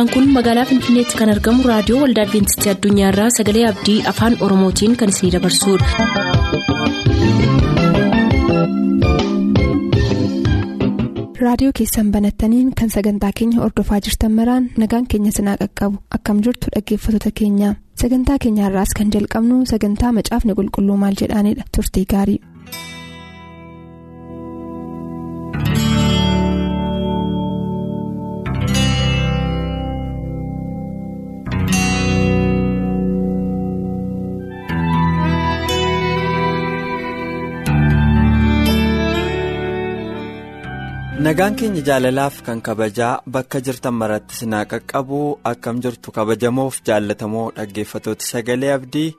sagantaan 0.00 0.14
kun 0.24 0.32
magaalaa 0.36 0.64
finfinneetti 0.70 1.18
kan 1.20 1.32
argamu 1.34 1.66
raadiyoo 1.70 2.00
waldaa 2.04 2.24
adventistii 2.28 2.72
addunyaarraa 2.74 3.28
sagalee 3.38 3.66
abdii 3.72 3.98
afaan 4.14 4.38
oromootiin 4.48 4.96
kan 5.02 5.12
isinidabarsudha. 5.14 5.86
raadiyoo 11.44 11.72
keessan 11.78 12.10
banattaniin 12.12 12.72
kan 12.78 12.90
sagantaa 12.90 13.30
keenya 13.38 13.60
ordofaa 13.66 14.00
jirtan 14.06 14.32
maraan 14.38 14.70
nagaan 14.82 15.06
keenya 15.10 15.32
sinaa 15.36 15.56
qaqqabu 15.62 15.96
akkam 16.16 16.42
jirtu 16.44 16.66
dhaggeeffattoota 16.74 17.30
keenya 17.40 17.70
sagantaa 18.02 18.38
keenyaarraas 18.44 18.92
kan 18.98 19.12
jalqabnu 19.14 19.56
sagantaa 19.72 20.12
macaafni 20.18 20.54
qulqulluu 20.58 20.96
maal 21.02 21.14
jedhaanidha 21.22 21.64
turtii 21.76 22.04
gaarii. 22.12 22.38
Nagaan 41.24 41.54
keenya 41.58 41.82
jaalalaaf 41.88 42.36
kan 42.46 42.58
kabajaa 42.66 43.20
bakka 43.34 43.58
jirtan 43.66 43.94
maratti 44.00 44.34
sinaa 44.40 44.64
qaqqabu 44.72 45.18
akkam 45.50 45.76
jirtu 45.84 46.08
kabajamoof 46.16 46.74
jaallatamoo 46.86 47.46
dhaggeeffatooti. 47.56 48.24
Sagalee 48.32 48.72
abdii 48.76 49.10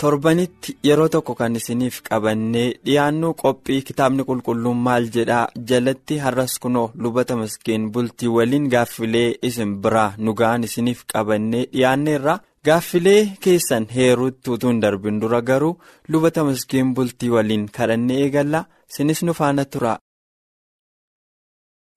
torbanitti 0.00 0.76
yeroo 0.88 1.08
tokko 1.14 1.32
kan 1.40 1.56
isiniif 1.60 1.96
qabannee 2.08 2.68
dhiyaannu 2.86 3.28
qophii 3.42 3.80
kitaabni 3.88 4.22
qulqulluun 4.28 4.78
maal 4.86 5.04
jedhaa 5.16 5.46
jalatti 5.70 6.14
har'as 6.24 6.54
kunoo 6.62 6.88
lubata 7.02 7.34
maskeen 7.40 7.82
bultii 7.92 8.28
waliin 8.36 8.66
gaaffilee 8.72 9.28
isin 9.48 9.72
biraa 9.82 10.10
nu 10.24 10.30
ga'an 10.40 10.62
isiniif 10.68 11.00
qabannee 11.12 11.64
dhiyaanneerra? 11.72 12.34
Gaaffilee 12.66 13.22
keessan 13.44 13.84
heeruutti 13.96 14.50
utuu 14.54 14.70
hin 14.70 14.80
darbin 14.82 15.20
dura 15.22 15.40
garuu 15.48 15.78
lubata 16.10 16.44
maskeen 16.48 16.94
bultii 16.94 17.30
waliin 17.34 17.64
kadhannee 17.76 18.18
eegalla 18.24 18.60
sinis 18.94 19.22
nu 19.22 19.32
faana 19.40 19.64
tura. 19.72 19.94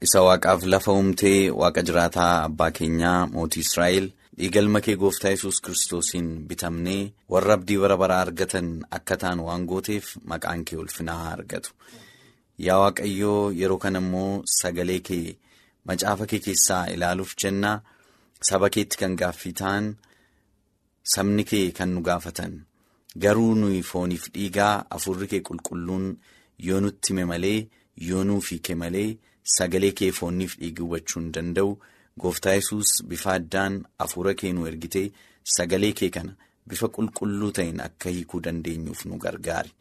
Isa 0.04 0.20
waaqaaf 0.28 0.64
lafa 0.72 0.92
uumtee 0.92 1.50
waaqa 1.62 1.82
jiraataa 1.88 2.44
abbaa 2.48 2.72
keenyaa 2.78 3.28
mootii 3.36 3.62
Israa'el 3.66 4.08
dhiigalma 4.38 4.80
kee 4.86 4.96
gooftaa 5.04 5.32
yesus 5.34 5.62
kiristoosiin 5.66 6.28
bitamnee 6.50 7.14
warra 7.34 7.54
abdii 7.58 7.78
bara 7.84 7.96
baraa 8.02 8.20
argatan 8.26 8.68
akka 8.98 9.16
ta'an 9.22 9.40
waan 9.48 9.64
gooteef 9.70 10.06
maqaan 10.32 10.66
kee 10.68 10.78
ulfinaa 10.82 11.16
haa 11.22 11.32
argatu. 11.38 11.72
Yaa 12.66 12.80
Waaqayyoo 12.84 13.52
yeroo 13.60 13.78
kana 13.84 14.00
immoo 14.04 14.44
sagalee 14.60 15.00
kee 15.10 15.38
macaafa 15.88 16.26
kee 16.32 16.40
keessaa 16.48 16.84
ilaaluuf 16.96 17.32
jennaa 17.44 17.78
saba 18.50 18.70
keetti 18.76 18.98
kan 19.02 19.16
gaaffii 19.22 19.54
ta'an 19.62 19.86
sabni 21.14 21.44
kee 21.52 21.66
kan 21.78 21.90
nu 21.96 22.02
gaafatan 22.10 22.54
garuu 23.24 23.54
nuyi 23.62 23.82
fooniif 23.92 24.28
dhiigaa 24.36 24.74
afurri 24.98 25.28
kee 25.32 25.42
qulqulluun 25.48 26.06
yoo 26.68 26.80
nutti 26.84 27.14
hime 27.14 27.26
malee 27.32 27.60
yoo 28.10 28.24
nuuf 28.24 28.52
hiike 28.52 28.76
malee. 28.84 29.12
Sagalee 29.54 29.92
kee 30.00 30.12
foonniif 30.20 30.56
dhiigi 30.60 30.82
hubachuu 30.82 31.20
hin 31.22 31.32
danda'u 31.38 31.76
gooftaa 32.22 32.54
yesus 32.58 32.94
bifa 33.10 33.34
addaan 33.40 33.76
hafuura 34.00 34.34
kee 34.42 34.52
nu 34.58 34.66
ergitee 34.70 35.06
sagalee 35.58 35.92
kee 36.00 36.10
kana 36.18 36.34
bifa 36.70 36.88
qulqulluu 36.96 37.52
ta'een 37.60 37.82
akka 37.88 38.10
hiikuu 38.16 38.42
dandeenyuuf 38.48 39.06
nu 39.06 39.18
gargaari. 39.26 39.72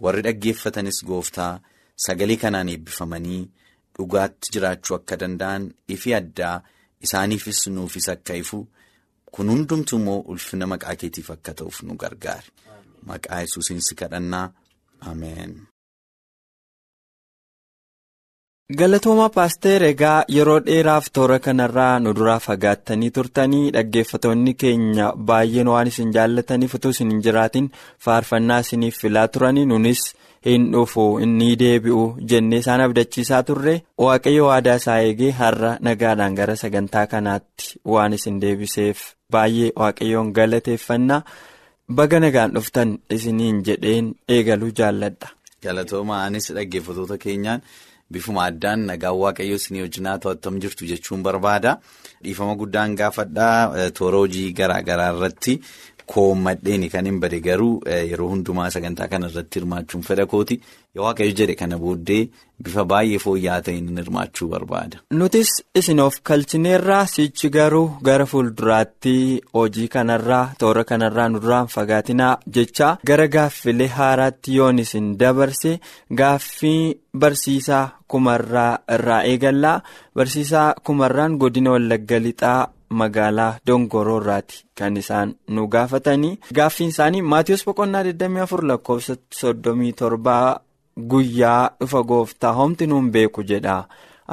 Warri 0.00 0.22
dhaggeeffatanis 0.28 1.02
gooftaa 1.10 1.50
sagalee 2.06 2.36
kanaan 2.44 2.68
eebbifamanii 2.74 3.42
dhugaatti 3.98 4.52
jiraachuu 4.56 4.96
akka 4.98 5.16
danda'an 5.24 5.68
ifi 5.98 6.14
addaa 6.20 6.56
isaaniifis 7.08 7.66
nuufis 7.76 8.08
akka 8.14 8.34
ifu 8.42 8.66
kun 9.36 9.50
hundumtuu 9.52 9.98
immoo 10.00 10.18
ulfina 10.34 10.66
maqaa 10.72 10.96
keetiif 11.00 11.30
akka 11.36 11.54
ta'uuf 11.60 11.82
nu 11.82 11.94
gargaari. 12.02 12.48
Maqaa 13.08 13.40
yesuusiin 13.44 13.80
si 13.88 13.94
kadhannaa 13.94 14.46
Ameen. 15.00 15.58
Galatooma 18.76 19.28
paaster 19.30 19.82
egaa 19.86 20.24
yeroo 20.36 20.58
dheeraaf 20.66 21.06
toora 21.14 21.38
kanarraa 21.38 21.98
nu 22.00 22.12
duraa 22.18 22.38
fagaattanii 22.46 23.10
turtanii 23.18 23.70
dhaggeeffatoonni 23.76 24.54
keenya 24.62 25.12
baay'een 25.28 25.68
waan 25.72 25.86
isin 25.90 26.10
jaallataniif 26.16 26.74
utuu 26.78 26.90
isin 26.96 27.10
hin 27.14 27.20
jiraatin 27.26 27.68
faarfannaa 28.06 28.58
isiniif 28.66 28.98
filaa 29.02 29.28
turanii 29.28 29.64
nunis 29.72 30.02
hin 30.48 30.66
dhufu 30.72 31.06
inni 31.28 31.52
deebi'u 31.62 32.02
jennee 32.32 32.58
isaan 32.64 32.80
abdachiisaa 32.88 33.42
turre 33.52 33.76
waaqayyo 34.06 34.46
waadaa 34.50 34.74
isaa 34.82 34.98
eegee 35.06 35.30
har'a 35.44 35.72
nagaadhaan 35.88 36.34
gara 36.42 36.56
sagantaa 36.66 37.06
kanaatti 37.16 37.78
waan 37.94 38.12
isin 38.20 38.40
deebiseef 38.46 38.98
baay'ee 39.32 39.70
waaqayyoon 39.80 40.32
galateeffannaa 40.42 41.22
baga 41.98 42.20
nagaan 42.20 42.50
dhuftan 42.58 42.98
isiniin 43.10 43.62
jedheen 43.66 44.14
eegaluu 44.28 44.72
jaalladha. 44.78 45.28
galatooma 45.62 46.24
anis 46.24 46.52
dhaggeeffatoota 46.56 47.18
keenyaan. 47.18 47.62
Bifuma 48.12 48.44
addaan 48.50 48.86
nagaan 48.90 49.16
waaqayyoo 49.24 49.58
isinii 49.62 49.82
wajjin 49.86 50.06
haa 50.10 50.18
to'atam 50.24 50.60
jirtu 50.62 50.86
jechuun 50.92 51.22
barbaada. 51.26 51.78
Dhiifama 52.24 52.54
guddaan 52.60 52.94
gaafadhaa 53.00 53.90
toora 53.98 54.18
hojii 54.24 54.52
garaa 54.60 54.82
garaa 54.88 55.12
irratti 55.16 55.60
koommadheeni 56.12 56.88
kan 56.90 57.06
hin 57.08 57.16
bade 57.22 57.40
garuu 57.44 57.80
yeroo 58.10 58.28
hundumaa 58.32 58.68
sagantaa 58.74 59.08
kana 59.12 59.26
irratti 59.32 59.58
hirmaachuun 59.60 60.02
fedha 60.08 60.26
kooti. 60.34 60.60
Yoo 60.94 61.04
waaqayyo 61.06 61.34
jedhe 61.40 61.54
kana 61.62 61.78
booddee 61.82 62.20
bifa 62.66 62.84
baay'ee 62.92 63.18
fooyya'aa 63.24 63.62
ta'een 63.68 63.88
hirmaachuu 64.00 64.48
barbaada. 64.52 65.00
Nutis 65.22 65.50
isin 65.80 66.00
of 66.04 66.20
kalchineerraa 66.30 67.02
sichi 67.14 67.50
garuu 67.58 67.88
gara 68.08 68.26
fuulduraatti 68.32 69.16
hojii 69.58 69.88
kanarraa 69.96 70.44
toora 70.62 70.84
kanarraa 70.92 71.28
nu 71.28 71.40
duraan 71.42 71.66
fagaatinaa 71.74 72.32
jecha 72.58 72.94
gara 73.12 73.26
gaaffilee 73.36 73.90
haaraatti 73.98 74.56
yoon 74.60 74.78
isin 74.86 75.12
dabarse 75.24 75.74
gaaffii 76.22 76.80
barsiisaa 77.24 77.84
kumarraa 78.08 78.78
irraa 78.94 79.22
eegallaa. 79.32 79.82
Barsiisaa 80.14 80.74
kumarraan 80.84 81.36
godina 81.38 81.70
wallagga 81.76 82.18
lixaa. 82.28 82.68
magaalaa 82.98 83.58
dongoroo 83.66 84.18
irraati. 84.20 84.58
Kan 84.78 84.96
isaan 85.00 85.30
nu 85.54 85.62
gaafatanii 85.72 86.38
gaaffiin 86.56 86.88
isaanii 86.92 87.22
maatiyoos 87.32 87.64
boqonnaa 87.68 88.02
24 88.08 88.62
lakkoofsa 88.70 89.16
37 89.38 90.60
guyyaa 91.12 91.70
dhufa 91.80 92.02
gooftaa 92.10 92.52
homti 92.58 92.86
nuun 92.86 93.10
beeku 93.16 93.42
jedha. 93.50 93.74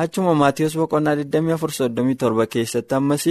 Achuma 0.04 0.34
maatiyoos 0.42 0.76
boqonnaa 0.82 1.16
24 1.16 2.48
keessatti 2.56 2.96
ammas 3.00 3.26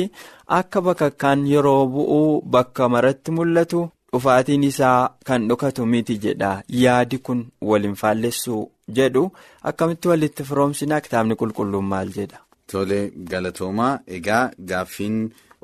akka 0.59 0.83
bakakkaan 0.89 1.47
yeroo 1.53 1.87
bu'uu 1.95 2.43
bakka 2.57 2.89
maratti 2.95 3.31
mul'atu 3.37 3.89
dhufaatiin 4.13 4.65
isaa 4.71 5.11
kan 5.27 5.49
dhokatu 5.49 5.87
miti 5.87 6.19
jedha. 6.25 6.53
Yaadi 6.83 7.19
kun 7.19 7.47
waliin 7.71 7.95
faallessuu 8.03 8.63
jedhu 8.99 9.23
akkamitti 9.71 10.09
walitti 10.13 10.45
firoomsinaa 10.51 11.01
kitaabni 11.07 11.35
qulqulluun 11.43 11.85
maal 11.93 12.11
jedha. 12.19 12.39
Tole 12.73 12.99
galatoomaa 13.33 13.93
egaa 14.19 14.51
gaaffiin 14.73 15.17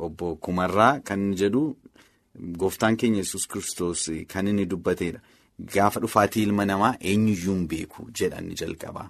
obbo 0.06 0.36
Kumarraa 0.36 1.00
kan 1.10 1.22
jedhu 1.42 1.62
gooftaan 2.62 2.96
keenya 2.96 3.22
yesus 3.24 3.46
kristos 3.52 4.08
kan 4.32 4.46
inni 4.48 4.66
dubbateedha. 4.70 5.20
Gaafa 5.74 6.00
dhufaatii 6.00 6.42
ilma 6.48 6.64
namaa 6.70 6.94
eenyuyyuu 7.12 7.54
hin 7.54 7.68
beeku 7.68 8.08
jedhan 8.20 8.50
jalqaba. 8.60 9.08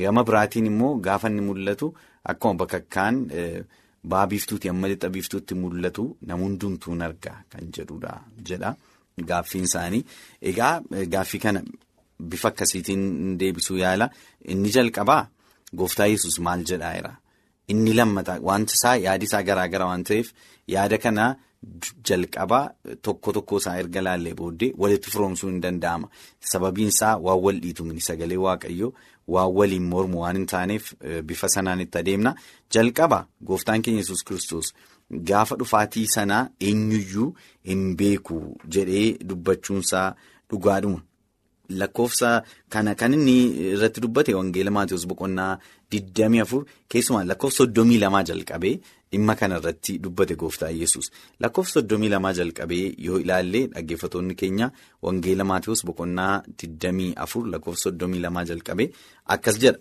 Gama 0.00 0.24
biraatiin 0.24 0.66
immoo 0.72 0.94
gaafa 1.06 1.28
inni 1.30 1.40
mul'atu 1.48 1.92
akkuma 2.32 2.54
bakakkaan 2.64 3.22
ba'aa 4.12 4.26
biiftuuti 4.32 4.68
amma 4.72 4.88
lixa 4.90 5.08
biiftuutti 5.14 5.54
mul'atu 5.62 6.04
nama 6.26 6.42
hundumtuun 6.44 7.02
argaa 7.06 7.38
kan 7.54 7.70
jedhudha 7.76 8.12
jedha 8.50 8.74
gaaffiin 9.30 9.64
isaanii. 9.70 10.04
Egaa 10.50 10.74
gaaffii 11.14 11.40
kana 11.46 11.62
bifa 12.30 12.48
akkasiitiin 12.52 13.38
deebisuu 13.40 13.76
yaala 13.84 14.10
inni 14.44 14.70
jalqabaa. 14.76 15.22
Gooftaa 15.76 16.06
yesus 16.12 16.38
maal 16.46 16.64
jedhaa 16.70 16.94
jira 16.96 17.12
inni 17.72 17.92
lammataa 17.98 18.38
wanti 18.48 18.74
isaa 18.78 18.96
yaadi 19.06 19.24
isaa 19.30 19.42
garaa 19.48 19.68
gara 19.74 19.86
waan 19.90 20.02
ta'eef 20.08 20.28
yaada 20.74 20.98
kana 21.04 21.24
jalqabaa 22.08 22.64
tokko 23.06 23.32
tokko 23.36 23.56
isaa 23.62 23.76
erga 23.82 24.00
laallee 24.06 24.34
booddee 24.40 24.72
walitti 24.84 25.10
firoomsuu 25.14 25.48
hin 25.50 25.60
danda'ama 25.64 26.08
sababiin 26.52 26.88
isaa 26.94 27.12
waan 27.26 27.40
wal 27.44 27.60
dhiitu 27.62 27.86
sagalee 28.08 28.36
waaqayyoo 28.46 28.90
waan 29.36 29.52
waliin 29.58 29.86
mormu 29.92 30.20
waan 30.24 30.36
hin 30.40 30.46
taaneef 30.54 30.92
bifa 31.30 31.48
sanaan 31.54 31.80
itti 31.86 31.98
adeemna 32.02 32.34
jalqaba 32.76 33.20
gooftaan 33.52 33.82
keenya 33.86 34.00
yesus 34.04 34.24
kristos 34.30 34.74
gaafa 35.30 35.56
dhufaatii 35.62 36.06
sanaa 36.16 36.42
eenyuyyuu 36.68 37.28
hin 37.70 37.86
beeku 38.02 38.42
jedhee 38.76 39.06
dubbachuunsaa 39.28 40.08
dhugaadhuma. 40.50 41.00
Lakkoofsa 41.80 42.30
kana 42.72 42.94
kan 43.00 43.14
inni 43.16 43.36
irratti 43.74 44.00
dubbate 44.04 44.34
wangeela 44.38 44.70
Maatiyoos 44.76 45.06
boqonnaa 45.10 45.52
24 45.92 46.64
keessumaa 46.90 47.24
lakkoofsa 47.30 47.64
32 47.64 48.22
jalqabee 48.30 48.74
dhimma 49.12 49.34
kana 49.40 49.58
irratti 49.60 49.98
dubbate 50.04 50.34
gooftaa 50.42 50.70
yesus 50.80 51.10
lakkoofsa 51.40 51.80
32 51.80 52.32
jalqabee 52.40 52.84
yoo 53.06 53.18
ilaalle 53.24 53.60
dhaggeeffatoonni 53.74 54.34
keenya 54.42 54.70
wangeela 55.02 55.44
Maatiyoos 55.50 55.84
boqonnaa 55.90 56.34
24 56.64 57.50
lakkoofsa 57.52 57.90
32 57.90 58.44
jalqabee 58.52 58.88
akkas 59.36 59.58
jedha. 59.64 59.78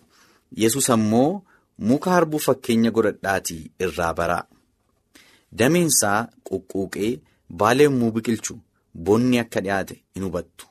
Yesus 0.64 0.90
ammoo 0.96 1.42
muka 1.90 2.12
harbuu 2.16 2.40
fakkeenya 2.48 2.92
godhadhaatii 2.96 3.62
irraa 3.86 4.14
baraa 4.20 4.44
dameensaa 5.60 6.20
quqquuqee 6.48 7.12
baala 7.62 7.84
yommuu 7.88 8.12
biqilchu 8.18 8.54
bonni 9.08 9.40
akka 9.44 9.60
dhiyaate 9.66 9.96
in 10.16 10.24
hubattu 10.28 10.66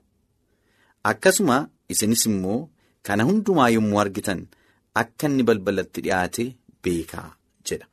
akkasuma 1.04 1.68
isinis 1.88 2.26
immoo 2.30 2.68
kana 3.02 3.24
hundumaa 3.28 3.68
yommuu 3.76 4.00
argitan 4.00 4.40
akka 5.02 5.26
inni 5.28 5.42
balbalatti 5.48 6.00
dhiyaate 6.06 6.44
beekaa 6.84 7.28
jedha. 7.70 7.86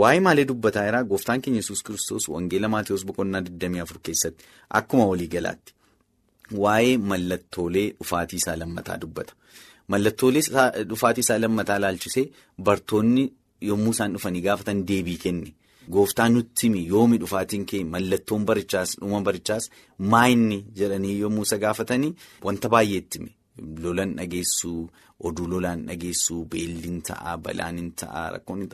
Waa'ee 0.00 0.20
maalii 0.26 0.44
dubbataa 0.50 0.84
jira 0.86 1.02
gooftaan 1.10 1.40
keenya 1.42 1.60
yesus 1.62 1.82
kiristoos 1.86 2.28
wangeela 2.34 2.68
Maatiyus 2.74 3.04
boqonnaa 3.06 3.40
24 3.40 3.98
keessatti 4.08 4.44
akkuma 4.80 5.06
waliigalaatti 5.10 5.72
waa'ee 6.64 6.96
mallattoolee 7.10 7.86
dhufaatii 7.98 8.36
isaa 8.42 8.56
lammataa 8.62 8.96
dubbata. 9.02 9.32
Mallattoolee 9.88 10.42
dhufaatii 10.90 11.20
isaa 11.26 11.38
lammataa 11.38 11.76
ilaalchisee 11.82 12.26
bartoonni 12.68 13.24
yommuu 13.70 13.92
isaan 13.96 14.12
dhufanii 14.16 14.40
gaafatan 14.48 14.86
deebii 14.88 15.16
kenne. 15.26 15.54
Gooftaan 15.92 16.32
nutti 16.34 16.66
himi. 16.66 16.86
Yoomi 16.88 17.18
dhufaatiin 17.20 17.64
kee 17.66 17.84
mallattoon 17.84 18.44
barichaas 18.48 18.96
dhuma 19.00 19.20
barichaas 19.28 19.70
maayinni 19.98 20.58
jedhanii 20.80 21.18
yommuu 21.20 21.42
isa 21.48 21.58
gaafatanii 21.64 22.14
wanta 22.44 22.68
baay'eetti 22.74 23.18
hime. 23.18 23.32
Lolan 23.82 24.14
dhageessuu, 24.18 24.90
oduu 25.20 25.46
lolaan 25.50 25.84
dhageessuu, 25.88 26.44
beelliin 26.52 27.02
ta'aa, 27.08 27.36
balaan 27.38 27.76
hin 27.82 27.90
ta'aa, 28.00 28.30
rakkoon. 28.36 28.68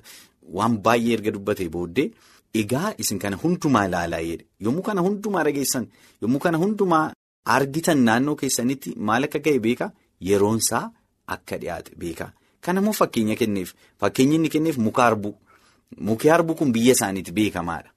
Waan 0.56 0.78
baay'ee 0.86 1.14
erga 1.18 1.30
dubbatee 1.34 1.68
booddee 1.68 2.10
egaa 2.62 2.94
isin 2.98 3.18
kana 3.22 3.36
hundumaa 3.42 3.84
ilaalaa 3.88 4.22
jedhe 4.28 4.46
yommuu 4.66 4.82
kana 4.86 5.00
hundumaa 5.06 5.44
dhageessan 5.48 5.84
yommuu 6.22 6.40
kana 6.46 6.58
hundumaa 6.62 7.04
argitan 7.56 7.98
naannoo 8.08 8.34
keessanitti 8.40 8.94
maal 9.10 9.24
akka 9.28 9.38
ga'e 9.44 9.58
beekaa? 9.66 9.90
Yeroonsaa 10.28 10.84
akka 11.36 11.56
dhiyaate 11.60 11.92
beekaa. 11.98 12.32
Kanammoo 12.60 12.92
fakkeenya 12.92 13.36
kenneef. 13.42 13.74
Fakkeenyi 14.00 14.34
inni 14.40 14.48
kenneef 14.54 14.76
muka 14.86 15.02
harbuu 15.02 15.34
muki 15.98 16.28
harbuu 16.28 16.54
kun 16.60 16.72
biyya 16.76 16.92
isaaniitti 16.98 17.32
beekamaadha 17.38 17.90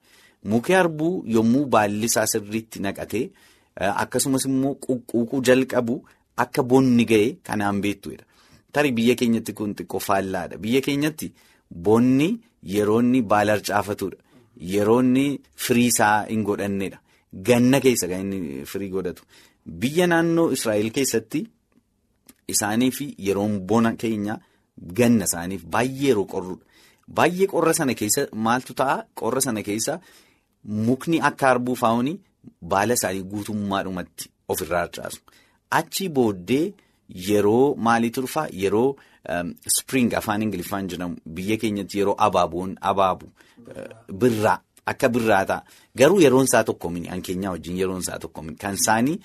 muki 0.51 0.73
harbuu 0.73 1.13
yommuu 1.35 1.65
baalli 1.75 2.05
isaa 2.11 2.25
sirriitti 2.33 2.79
naqatee 2.85 3.25
akkasumas 4.03 4.45
immoo 4.51 4.75
quqquuquu 4.85 5.41
jalqabu 5.49 5.95
akka 6.45 6.63
bonni 6.63 7.05
ga'e 7.11 7.27
kanaan 7.47 7.81
beektuudha 7.85 8.23
tarii 8.73 8.91
biyya 8.99 9.15
keenyatti 9.21 9.53
kun 9.57 9.73
xiqqoo 9.77 9.99
faallaadha 10.09 10.57
biyya 10.57 10.81
keenyatti. 10.81 11.27
Bonni 11.85 12.27
yeroonni 12.73 13.19
baala 13.31 13.51
harcaafatudha. 13.55 14.17
Yeroonni 14.73 15.23
firii 15.65 15.87
isaa 15.91 16.25
hin 16.29 16.43
godhannedha. 16.47 16.97
Ganna 17.47 17.79
keessa 17.83 18.07
kan 18.11 18.21
inni 18.33 18.65
firii 18.71 18.89
godhatu. 18.95 19.23
Biyya 19.81 20.07
naannoo 20.07 20.51
Israa'el 20.57 20.89
keessatti 20.97 21.41
isaaniif 22.53 22.97
yeroon 23.27 23.59
bona 23.69 23.91
keenya 23.95 24.35
ganna 24.99 25.25
isaaniif 25.29 25.63
baay'ee 25.75 26.07
yeroo 26.07 26.25
qorrudha. 26.33 26.65
Baay'ee 27.07 27.47
qorra 27.47 27.73
sana 27.73 27.93
keessa 27.93 28.27
maaltu 28.33 28.73
ta'a? 28.73 29.03
Qorra 29.15 29.41
sana 29.41 29.63
keessa 29.63 29.99
mukni 30.65 31.19
akka 31.29 31.47
harbuu 31.51 31.75
faa'uun 31.75 32.09
baala 32.61 32.93
isaanii 32.99 33.23
guutummaadhumatti 33.31 34.29
ofirraa 34.49 34.79
harcaasu. 34.85 35.19
Achi 35.71 36.09
booddee 36.09 36.73
yeroo 37.29 37.75
maaliitu 37.75 38.21
dhufaa? 38.21 38.47
Yeroo. 38.63 38.95
Spring 39.77 40.13
afaan 40.19 40.41
Ingiliffaan 40.43 40.87
jedhamu 40.91 41.15
biyya 41.35 41.57
keenyatti 41.57 41.97
yeroo 41.99 42.15
abaaboon 42.27 42.75
abaabu 42.81 43.27
birraa 44.21 44.57
akka 44.85 45.09
birraa 45.09 45.45
ta'a. 45.45 45.63
Garuu 45.95 46.19
yeroon 46.21 46.43
isaa 46.49 46.63
tokko 46.63 46.89
mini 46.89 47.07
hankeenyaa 47.07 47.51
wajjin 47.55 47.77
yeroon 47.81 47.99
isaa 48.03 48.19
tokko 48.19 48.41
mini 48.41 48.57
kan 48.57 48.73
isaanii 48.79 49.19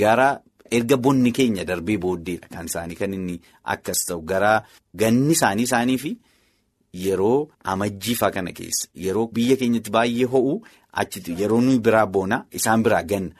gara 0.00 0.28
erga 0.70 0.96
bonni 0.96 1.32
keenya 1.32 1.64
darbee 1.68 1.98
booddeedha 2.04 2.48
kan 2.54 2.66
isaanii 2.70 2.96
kan 3.00 3.14
inni 3.14 3.36
akkas 3.74 4.04
ta'u 4.08 4.22
gara 4.32 4.52
ganni 4.94 5.32
isaanii 5.36 5.62
isaanii 5.68 5.98
fi 6.04 6.12
yeroo 6.92 7.48
amajjiifaa 7.72 8.30
kana 8.36 8.52
keessa 8.58 8.88
yeroo 9.06 9.26
biyya 9.38 9.56
keenyatti 9.60 9.90
baay'ee 9.98 10.24
ho'u 10.32 10.54
achitti 11.04 11.36
yeroo 11.42 11.60
nuyi 11.66 11.78
biraa 11.86 12.06
boona 12.16 12.44
isaan 12.60 12.82
biraa 12.88 13.02
ganna 13.12 13.30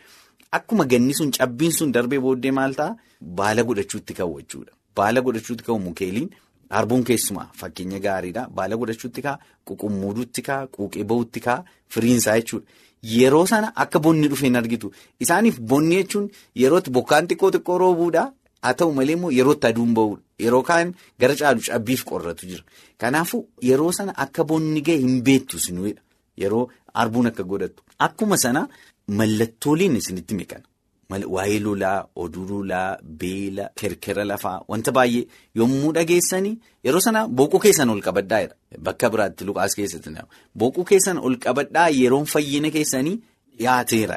akkuma 0.59 0.85
ganni 0.93 1.15
sun 1.19 1.31
cabbiin 1.39 1.73
sun 1.79 1.93
darbee 1.97 2.21
booddee 2.27 2.51
maal 2.61 2.75
ta'a 2.81 2.97
baala 3.41 3.63
godhachuutti 3.69 4.15
ka'u 4.21 4.39
jechuudha. 4.41 4.73
Baala 4.97 5.21
godhachuutti 5.27 5.65
ka'u 5.69 5.79
mukeeliin 5.85 6.31
harbuun 6.77 7.05
keessumaa 7.11 7.47
fakkeenya 7.61 7.99
gaariidha. 8.07 8.49
Baala 8.57 8.77
godhachuutti 8.77 9.23
ka'a, 9.27 9.39
quqummuuduutti 9.69 10.43
ka'a, 10.49 10.67
quuqee 10.75 11.05
bahuutti 11.05 11.41
ka'a, 11.47 11.65
firiinsaa 11.89 12.35
jechuudha. 12.41 12.67
Yeroo 13.15 13.47
sana 13.53 13.73
akka 13.85 13.99
bonni 14.07 14.29
dhufe 14.33 14.47
hin 14.47 14.57
argitu. 14.61 14.93
Isaaniif 15.21 15.61
bonni 15.61 15.97
jechuun 16.03 16.29
yerootti 16.63 16.91
bokkaan 16.99 17.27
xiqqoo 17.31 17.51
xiqqoo 17.57 17.79
roobuudha. 17.85 18.25
Haa 18.63 18.75
ta'u 18.79 18.93
malee 18.95 19.17
immoo 19.19 19.31
yerootti 19.39 19.67
aduun 19.67 19.95
bahuudha. 19.95 20.23
Yeroo 20.45 20.63
kaan 20.63 20.95
gara 21.21 21.35
caalu 21.37 21.61
cabbiif 21.69 22.05
qorratu 22.11 22.47
jira. 22.51 22.63
Kanaafuu 22.99 23.43
yeroo 23.69 23.93
sana 23.93 24.13
akka 24.25 24.45
bonni 24.45 24.81
ga'e 24.87 24.99
hin 25.05 25.23
beektu 25.29 25.59
sinuudha. 25.59 26.01
Yeroo 26.43 26.69
harbuun 26.95 27.27
akka 27.31 27.43
godhattu. 27.43 27.83
Akkuma 27.99 28.37
sana 28.37 28.69
mallattooleen 29.09 29.97
isinitti 29.97 30.35
meeqana. 30.35 30.67
Waa'ee 31.13 31.59
lolaa, 31.61 32.07
oduu 32.17 32.45
lolaa, 32.49 32.97
beela, 33.03 33.69
kerkera 33.81 34.25
lafaa 34.25 34.63
wanta 34.69 34.93
baay'ee 34.97 35.27
yommuu 35.61 35.93
dhageessanii 35.97 36.55
yeroo 36.85 37.01
sana 37.07 37.27
booquu 37.29 37.59
keessan 37.65 37.91
ol 37.91 38.01
qabadhaa. 38.07 38.47
Bakka 38.87 39.11
biraatti 39.11 39.45
Luqaas 39.45 39.75
keessatti 39.77 40.11
booquu 40.59 40.85
keessan 40.85 41.19
ol 41.19 41.37
qabadhaa 41.45 41.89
yeroon 41.99 42.25
fayyina 42.35 42.71
keessanii 42.71 43.19
dhiyaateera. 43.59 44.17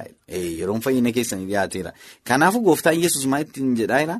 Yeroon 0.59 0.81
fayyina 0.85 1.11
keessanii 1.17 1.45
dhiyaateera. 1.51 1.91
Kanaafuu 2.27 2.61
gooftaan 2.67 2.99
Yesuus 3.03 3.25
maal 3.31 3.41
ittiin 3.47 3.75
jedhaa? 3.81 4.19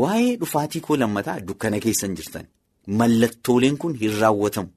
Waa'ee 0.00 0.36
dhufaatii 0.40 0.80
koo 0.86 0.96
lammataa 0.96 1.40
dukkana 1.48 1.80
keessan 1.80 2.16
jirtan. 2.16 2.46
Mallattooleen 2.86 3.76
kun 3.78 3.94
hin 4.00 4.18
raawwatamu. 4.20 4.70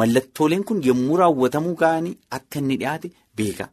Mallattooleen 0.00 0.64
kun 0.64 0.80
yommuu 0.86 1.16
raawwatamuu 1.22 1.74
ka'anii 1.82 2.14
akka 2.30 2.58
inni 2.60 2.76
dhiyaate 2.80 3.10
beeka. 3.36 3.68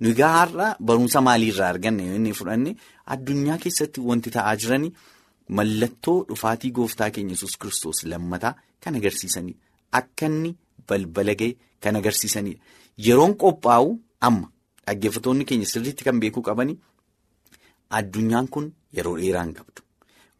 Nuyi 0.00 0.22
har'a 0.36 0.76
barumsa 0.80 1.20
maaliirraa 1.20 1.68
arganne 1.74 2.02
inni 2.16 2.32
fudhanne 2.38 2.76
addunyaa 3.14 3.58
keessatti 3.64 4.00
wanti 4.08 4.30
ta'aa 4.36 4.56
jiranii 4.62 4.92
mallattoo 5.58 6.16
dhufaatii 6.28 6.70
gooftaa 6.78 7.10
keenya 7.10 7.32
yesus 7.36 7.56
kiristoos 7.60 8.04
lammataa 8.12 8.54
kan 8.84 8.94
agarsiisanidha. 9.00 9.58
Akka 9.92 10.26
inni 10.26 10.56
balbala 10.88 11.34
ga'e 11.40 11.56
kan 11.80 11.96
agarsiisanidha. 12.00 12.60
Yeroon 13.06 13.34
qophaa'u 13.42 13.90
amma 14.20 14.48
dhaggeeffattoonni 14.86 15.44
keenya 15.48 15.66
sirriitti 15.72 16.04
kan 16.04 16.20
beekuu 16.20 16.42
qabanii 16.48 16.76
addunyaan 17.98 18.48
kun 18.48 18.70
yeroo 18.96 19.16
dheeraa 19.18 19.44
hin 19.44 19.54
qabdu. 19.58 19.82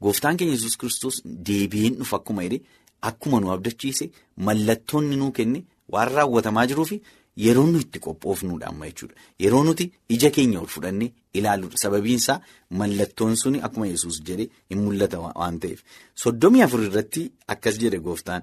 Gooftaan 0.03 0.37
keenya 0.37 0.55
yesus 0.57 0.77
kiristoos 0.81 1.21
deebi'een 1.49 1.95
dhufa 2.01 2.17
akkuma 2.21 2.43
jedhee 2.47 2.63
akkuma 3.11 3.41
nu 3.41 3.51
abdachiise 3.53 4.11
mallattoonni 4.47 5.17
nuu 5.17 5.31
kenne 5.33 5.65
waan 5.93 6.09
raawwatamaa 6.15 6.67
jiruufi. 6.73 7.01
Yeroo 7.45 7.67
nuti 7.67 7.85
itti 7.87 7.99
qophoofnuudha 8.03 8.67
amma 8.71 8.87
jechuudha. 8.89 9.15
Yeroo 9.43 9.63
nuti 9.65 9.85
ija 10.09 10.31
keenya 10.31 10.61
ol 10.61 10.67
fudhannee 10.75 11.13
ilaaluudha. 11.39 11.77
Sababiin 11.83 12.17
isaa 12.21 12.41
mallattoon 12.71 13.35
suni 13.37 13.61
akkuma 13.67 13.87
yesus 13.89 14.21
jedhe 14.29 14.47
hin 14.71 14.79
mul'ata 14.85 15.19
waan 15.25 15.59
ta'eef. 15.65 15.81
Soddomii 16.15 16.63
afur 16.63 16.85
irratti 16.85 17.25
akkas 17.49 17.79
jedhe 17.83 17.99
gooftaan. 18.05 18.43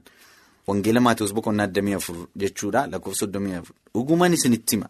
Wangeela 0.67 0.99
Maatiyus 1.05 1.31
boqonnaa 1.33 1.67
digdamii 1.67 1.93
afur 1.99 2.17
jechuudha. 2.35 2.87
Lakkoofsa 2.91 3.19
soddomii 3.25 3.53
afur. 3.61 3.75
Dhugumaan 3.93 4.33
isinitti 4.33 4.75
hima. 4.75 4.89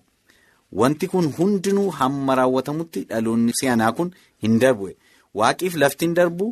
Wanti 0.79 1.07
kun 1.07 1.27
hundinuu 1.37 1.89
hamma 1.99 2.35
raawwatamutti 2.39 3.03
dhaloonni 3.09 3.53
si'anaa 3.59 3.91
kun 3.97 4.11
hin 4.43 4.59
darbu. 4.59 4.89
Waaqiif 5.39 5.75
lafti 5.75 6.05
hin 6.05 6.13
darbu 6.19 6.47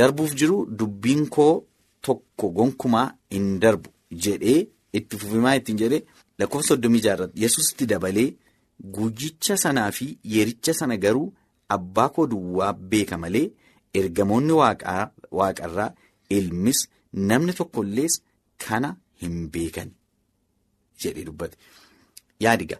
darbuuf 0.00 0.34
jiru 0.42 0.58
dubbiin 0.78 1.26
koo 1.36 1.64
tokko 2.08 2.48
gonkumaa 2.58 3.08
hin 3.34 3.48
darbu 3.64 3.90
jedhee 4.26 4.60
itti 5.00 5.18
fufimaa 5.18 5.54
ittiin 5.60 5.78
jedhee. 5.82 6.02
Lakkoofsa 6.38 6.68
soddomii 6.74 7.00
jaarratti 7.06 7.42
yesusitti 7.42 7.86
dabalee 7.94 8.28
guyyicha 8.94 9.56
sanaa 9.64 9.90
fi 9.98 10.06
yeericha 10.34 10.74
sana 10.74 10.96
garuu 11.06 11.32
abbaa 11.76 12.08
koo 12.14 12.26
duwwaa 12.30 12.72
beeka 12.94 13.18
malee 13.24 13.44
ergamoonni 14.00 14.52
waaqarraa 15.40 15.90
ilmis 16.38 16.80
namni 17.30 17.52
tokkollees 17.58 18.20
kana 18.68 18.94
hin 19.22 19.36
beekan 19.56 19.90
jedhee 21.04 21.24
dubbate. 21.28 21.56
Yaadiga 22.40 22.76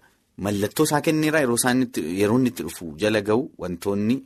mallattoo 0.47 0.85
isaa 0.89 1.01
kenneera 1.07 1.41
yeroo 1.41 1.59
inni 1.75 2.49
itti 2.53 2.62
dhufu 2.67 2.95
jala 3.05 3.21
ga'u 3.29 3.43
wantoonni 3.62 4.17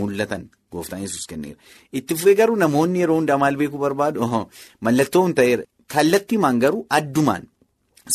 mul'atan 0.00 0.44
gooftaan 0.72 1.02
yesus 1.02 1.26
kenneera. 1.30 1.58
Itti 1.92 2.14
fufee 2.16 2.34
garuu 2.34 2.56
namoonni 2.56 3.00
yeroo 3.02 3.16
hundaa 3.20 3.38
maal 3.42 3.56
beekuu 3.60 3.78
barbaadu 3.86 4.20
mallattoo 4.80 5.24
hin 5.26 5.34
ta'eera 5.40 5.64
kallattiimaan 5.94 6.58
garuu 6.64 6.86
addumaan. 6.98 7.42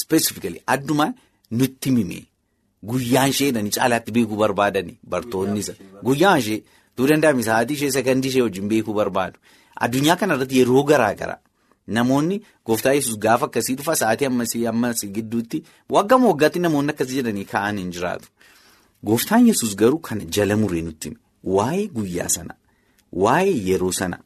Specifically 0.03 0.59
addumaan 0.67 1.13
nutti 1.59 1.91
mime 1.91 2.19
guyyaan 2.89 3.29
ishee 3.33 3.51
dhani 3.55 3.69
caalaatti 3.77 4.11
beekuu 4.15 4.35
barbaadani 4.41 4.97
bartoonni 5.13 5.59
isa 5.65 5.73
guyyaan 6.07 6.39
ishee 6.43 6.59
tuu 6.95 7.07
danda'ame 7.11 7.43
sa'aatii 7.47 7.75
ishee 7.79 7.91
sekandii 7.97 8.29
ishee 8.33 8.41
wajjin 8.47 8.67
beekuu 8.73 8.93
barbaadu 8.99 9.37
addunyaa 9.87 10.15
kanarratti 10.21 10.59
yeroo 10.59 10.83
garaa 10.91 11.13
garaa 11.21 11.39
namoonni 11.95 12.37
gooftaa 12.65 12.93
yesus 12.97 13.17
gaafa 13.25 13.45
akkasii 13.49 13.75
dhufa 13.81 13.95
sa'aatii 14.01 14.25
ammasii 14.29 14.65
ammasii 14.71 15.09
gidduutti 15.17 15.63
waggama 15.97 16.27
waggaatti 16.31 16.59
namoonni 16.65 16.91
akkasii 16.95 17.15
jedhanii 17.19 17.45
ka'an 17.53 17.77
hin 17.81 17.91
jiraatu 17.97 18.27
gooftaan 19.09 19.47
yesus 19.51 19.75
garuu 19.81 19.99
kana 20.09 20.25
jala 20.37 20.57
muree 20.63 20.81
nutti 20.87 21.11
waa'ee 21.57 21.87
guyyaa 21.97 22.29
sana 22.37 22.53
waa'ee 23.25 23.55
yeroo 23.69 23.91
sana 24.01 24.17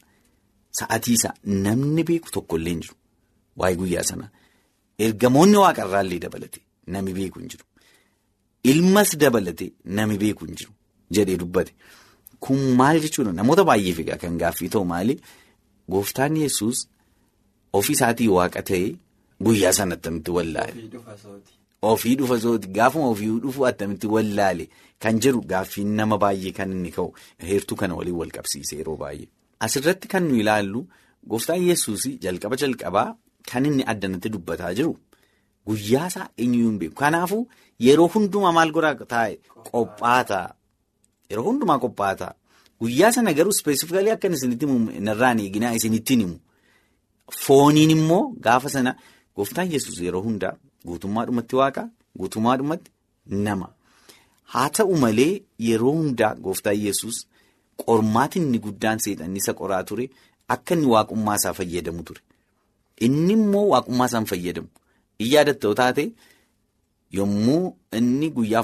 sa'aatii 0.79 1.13
isaa 1.19 1.33
namni 1.67 2.03
beeku 2.11 2.29
tokkollee 2.37 2.73
hin 2.73 2.81
jiru. 2.85 2.95
waa'ee 3.59 3.75
guyyaa 3.81 4.03
sanaa. 4.09 4.29
Ergamoonni 5.05 5.57
waaqarraallee 5.63 6.19
dabalate 6.25 6.61
nami 6.95 7.13
beeku 7.17 7.39
hin 7.39 7.49
jiru. 7.53 7.65
Ilmas 8.71 9.17
dabalate 9.23 9.65
nami 9.97 10.17
beeku 10.21 10.45
hin 10.45 10.55
jiru 10.55 10.71
jedhee 11.17 11.37
dubbate. 11.41 11.73
Kun 12.39 12.59
maal 12.79 12.99
jechuudha 13.05 13.31
namoota 13.39 13.63
baay'eef 13.69 13.99
egaa 14.03 14.17
kan 14.23 14.37
gaaffii 14.43 14.69
ta'u 14.75 14.85
maali 14.91 15.15
gooftaan 15.95 16.37
yesus 16.43 16.87
ofii 17.79 17.93
isaatii 17.97 18.27
waaqa 18.37 18.61
ta'ee 18.69 18.89
guyyaa 19.45 19.73
sana 19.79 19.95
attamitti 19.97 20.31
wallaale. 20.37 20.73
Ofii 21.91 22.15
dhufa 22.15 22.39
sooti 22.39 22.67
gaafuma 22.77 23.07
ofii 23.13 23.29
dhufu 23.43 23.65
attamitti 23.69 24.07
wallaale 24.15 24.65
kan 25.03 25.19
jedhu 25.25 25.41
gaaffiin 25.51 25.91
nama 25.99 26.17
baay'ee 26.23 26.51
kan 26.57 26.71
inni 26.75 26.91
ka'u 26.97 27.09
heertuu 27.51 27.75
kana 27.81 27.95
waliin 27.99 28.17
wal 28.21 28.31
qabsiise 28.35 28.75
yeroo 28.79 28.97
baay'ee. 29.03 29.27
Asirratti 29.65 30.07
kan 30.11 30.23
nu 30.27 30.35
ilaallu 30.41 30.81
gooftaan 31.29 31.63
yesus 31.69 32.03
jalqaba 32.25 32.55
jalqabaa 32.63 33.07
kan 33.51 33.65
inni 33.69 33.83
addanatti 33.93 34.29
dubbataa 34.35 34.73
jiru 34.79 34.93
guyyaa 35.67 36.07
isaa 36.11 36.27
eenyuyyuu 36.37 36.69
hin 36.71 36.79
beeku. 36.79 36.95
Kanaafuu 37.01 37.43
yeroo 37.87 38.07
hundumaa 38.13 38.51
maal 38.57 38.71
godhaa 38.77 39.05
taa'e 39.15 39.33
qophaa'aa 39.71 40.45
yeroo 41.31 41.45
hundumaa 41.49 41.79
qophaa'aa 41.85 42.31
guyyaa 42.81 43.11
sana 43.17 43.33
garuu 43.33 43.53
ispeesifikalii 43.57 44.13
akka 44.15 44.27
isinitti 44.37 44.65
himu 44.65 45.01
narraan 45.09 45.39
eeginaa 45.45 45.73
isinittiin 45.81 46.19
himu. 46.25 46.37
Fooniin 47.39 47.89
immoo 47.95 48.23
gaafa 48.47 48.69
sana 48.69 48.95
gooftaan 49.35 49.71
yesus 49.71 49.99
yeroo 50.01 50.21
hundaa 50.27 50.53
guutummaadhumatti 50.87 51.55
waaqa 51.55 51.83
guutummaadhumatti 52.19 52.91
nama. 53.47 53.67
Haa 54.53 54.69
ta'u 54.77 54.97
malee 55.03 55.41
yeroo 55.67 55.93
hundaa 55.99 56.35
gooftaan 56.35 56.79
yesus 56.85 57.15
qormaatiin 57.85 58.43
inni 58.45 58.59
guddaan 58.65 58.99
seexanni 59.05 59.39
isa 59.43 59.53
qoraa 59.61 59.83
ture 59.83 60.09
akka 60.55 60.73
inni 60.75 60.87
waaqummaa 60.95 61.35
isaa 61.41 61.53
fayyadamu 61.59 62.03
ture. 62.03 62.21
Inni 63.05 63.33
immoo 63.39 63.65
waaqummaa 63.73 64.07
isaan 64.11 64.25
fayyadamu. 64.33 64.67
In 65.19 65.27
yaadattoo 65.33 65.73
taate 65.81 66.11
yommuu 67.17 67.75
inni 67.97 68.29
guyyaa 68.35 68.63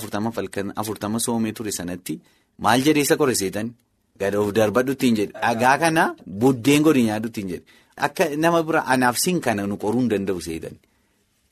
afurtama 0.76 1.20
soomee 1.20 1.52
ture 1.54 1.72
sanatti 1.72 2.20
maal 2.66 2.82
jedhee 2.86 3.02
isa 3.08 3.16
qore 3.18 3.36
seexanni 3.36 3.74
gada 4.20 4.40
of 4.42 4.52
darbadhu 4.60 4.92
ittiin 4.98 5.16
jedhe 5.20 5.34
dhagaa 5.42 5.78
kana 5.84 6.04
buddeen 6.44 6.84
godhi 6.88 7.04
nyaadhu 7.10 7.28
ittiin 7.32 7.48
jedhe 7.52 7.66
akka 7.98 8.30
nama 8.36 8.64
bira 8.64 8.86
anaaf 8.86 9.18
siin 9.18 9.40
kana 9.42 9.68
nu 9.68 9.78
qoruu 9.78 10.00
hin 10.00 10.10
danda'u 10.10 10.42
seexanni. 10.42 10.80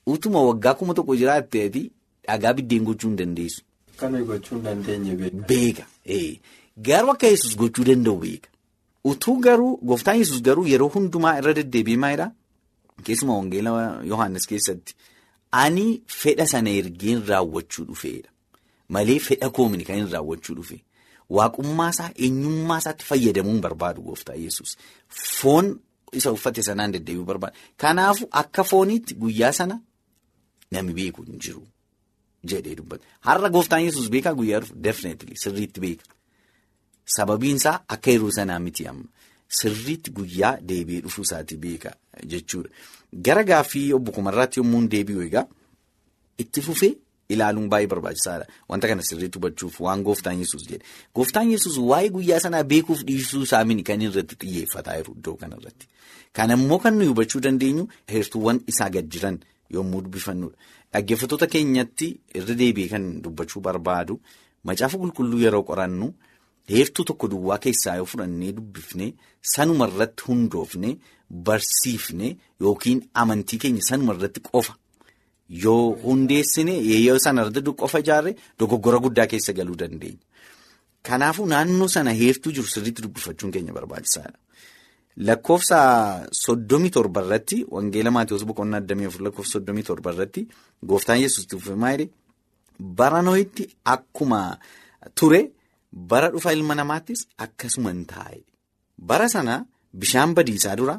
Utuma 0.07 0.41
waggaa 0.47 0.73
kuma 0.79 0.93
tokko 0.93 1.15
jiraatteeti 1.21 1.81
dhagaa 2.27 2.53
biddeen 2.57 2.83
gochuu 2.85 3.09
hin 3.09 3.17
dandeessu. 3.21 3.61
Kan 3.97 4.13
gochuu 4.25 4.55
hin 4.55 4.63
dandeenye 4.65 5.15
beeka. 5.49 5.85
Beeka 6.05 6.39
garuu 6.89 7.11
akka 7.15 7.27
yesus 7.27 7.55
gochuu 7.57 7.83
danda'u 7.89 8.17
beeka. 8.25 8.49
Utuu 9.05 9.37
garuu 9.39 9.77
gooftaan 9.83 10.17
yesus 10.17 10.41
garuu 10.41 10.65
yeroo 10.67 10.89
hundumaa 10.93 11.37
irra 11.39 11.53
deddeebi'ee 11.59 11.97
maalidhaa? 12.03 12.31
Keessumaa 13.03 13.37
wangeela 13.37 14.01
Yohaannis 14.11 14.45
keessatti 14.47 14.95
ani 15.51 16.01
fedha 16.07 16.45
sana 16.47 16.69
ergeen 16.69 17.21
raawwachuu 17.27 17.85
dhufeedha. 17.89 18.29
Malee 18.89 19.19
fedha 19.19 19.49
koomini 19.49 19.83
kan 19.85 19.97
inni 19.99 20.11
raawwachuu 20.11 20.55
dhufe. 20.55 20.77
Waaqummaa 21.29 21.89
isaa 21.89 22.09
eenyummaa 22.15 22.77
isaatti 22.83 23.05
fayyadamuun 23.05 23.61
barbaadu 23.61 24.01
gooftaa 24.01 24.35
yesus 24.45 24.75
Foon 25.09 25.79
isa 26.13 26.31
uffate 26.31 26.63
sanaan 26.63 26.91
deddeebi'uu 26.93 27.25
barbaada. 27.25 27.55
Kanaafuu 27.77 28.27
akka 28.31 28.63
fooniitti 28.63 29.13
guyyaa 29.15 29.51
sana 29.51 29.79
nami 30.71 30.93
beeku 30.93 31.23
hin 31.23 31.39
jiru 31.39 31.63
jedhee 32.43 32.75
dubbata. 32.75 33.05
Har'a 33.21 33.49
gooftaan 33.49 33.83
yesus 33.83 34.09
beekaa 34.09 34.33
guyyaa 34.33 34.59
dhufu 34.59 34.75
definitely 34.83 35.35
sirriitti 35.43 35.79
beeka. 35.81 36.05
Sababiin 37.05 37.55
isaa 37.55 37.79
akka 37.87 38.11
yeroo 38.11 38.31
sanaa 38.31 38.59
miti 38.59 38.87
amma. 38.87 39.05
Sirriitti 39.47 40.11
guyyaa 40.11 40.57
deebi'ee 40.61 41.01
dhufuu 41.01 41.21
isaati 41.27 41.57
beeka 41.57 41.95
jechuudha. 42.25 42.69
Gara 43.25 43.43
gaaffii 43.43 43.93
obbo 43.93 44.11
Kumarraatti 44.11 44.59
yommuu 44.59 44.87
deebi'u 44.91 45.21
egaa 45.21 45.45
itti 46.37 46.61
fufee 46.61 46.93
ilaaluun 47.29 47.69
baay'ee 47.69 47.87
barbaachisaadha. 47.93 48.45
Wanta 48.69 48.87
kana 48.87 49.01
sirriitti 49.03 49.37
hubachuuf 49.39 49.79
waan 49.81 50.03
gooftaan 50.03 50.39
yesus 50.39 50.67
jedhe. 50.69 50.83
Gooftaan 51.15 51.51
yesus 51.51 51.77
waa'ee 51.77 52.09
guyyaa 52.15 52.39
sanaa 52.39 52.63
beekuuf 52.63 53.01
dhiisuu 53.07 53.43
isaa 53.47 53.63
mini 53.65 53.83
kan 53.83 54.01
irratti 54.01 54.35
xiyyeeffataa 54.41 54.97
jiru 54.99 55.13
iddoo 55.17 55.35
kanarratti. 55.41 55.87
Kana 56.33 56.53
immoo 56.59 56.79
kan 56.79 56.93
nuyi 56.97 57.07
hubachuu 57.13 57.41
dandeenyu 57.41 57.87
heertuuwwan 58.11 58.61
isaa 58.67 58.89
gad 58.89 59.07
jiran 59.13 59.39
yommuu 59.73 60.01
dubbifannudha. 60.05 60.55
Dhaggeeffattoota 60.93 61.47
keenyatti 61.47 62.07
irra 62.35 62.55
deebi'ee 62.61 62.89
kan 62.93 63.05
dubbachuu 63.23 63.61
barbaadu 63.61 64.19
macaafa 64.63 64.97
qulqulluu 64.97 65.39
yeroo 65.45 65.63
qorannu. 65.63 66.13
Heertuu 66.69 67.03
tokko 67.05 67.27
duwwaa 67.31 67.57
keessaa 67.63 67.95
yoo 67.99 68.05
fudhannee 68.11 68.51
dubbifnee 68.57 69.11
sanuma 69.55 69.87
irratti 69.91 70.23
hundoofne 70.27 70.95
barsiifne 71.49 72.29
yookiin 72.61 73.01
amantii 73.21 73.59
keenya 73.63 73.81
sanuma 73.89 74.13
irratti 74.15 74.39
qofa 74.47 74.73
yoo 75.49 75.95
hundeessine 76.03 76.73
yoo 77.07 77.19
sana 77.19 77.41
irratti 77.41 77.71
qofa 77.81 77.99
ijaarre 77.99 78.35
dogoggora 78.59 78.99
guddaa 78.99 79.27
keessa 79.27 79.53
galuu 79.53 79.75
dandeenya. 79.75 80.23
Kanaafuu 81.03 81.45
naannoo 81.45 81.87
sana 81.87 82.11
heertuu 82.13 82.51
jiru 82.51 82.67
sirriitti 82.67 83.01
dubbifachuun 83.05 83.51
keenya 83.51 83.73
barbaachisaadha. 83.73 84.37
Lakkoofsa 85.27 85.77
soddomii 86.31 86.89
torba 86.91 87.21
irratti 87.23 87.63
wangeela 87.75 88.11
Maatiyoos 88.11 88.45
boqonnaa 88.49 88.81
addamii 88.83 89.05
afur 89.09 89.21
lakkoofsa 89.27 89.59
soddomii 89.59 89.83
torba 89.83 90.11
irratti 90.13 90.47
gooftaan 90.83 91.21
yesus 91.21 91.47
tuufamaa 91.47 91.97
bara 92.79 93.21
nooyitti 93.21 93.69
akkuma 93.85 94.57
ture. 95.15 95.51
Bara 95.95 96.29
dhufa 96.29 96.51
ilma 96.51 96.75
namaattis 96.75 97.21
akkasuma 97.37 97.91
hin 97.93 98.03
taa'e. 98.05 98.41
Bara 98.99 99.29
sana 99.29 99.65
bishaan 99.93 100.33
badiisaa 100.35 100.75
dura 100.75 100.95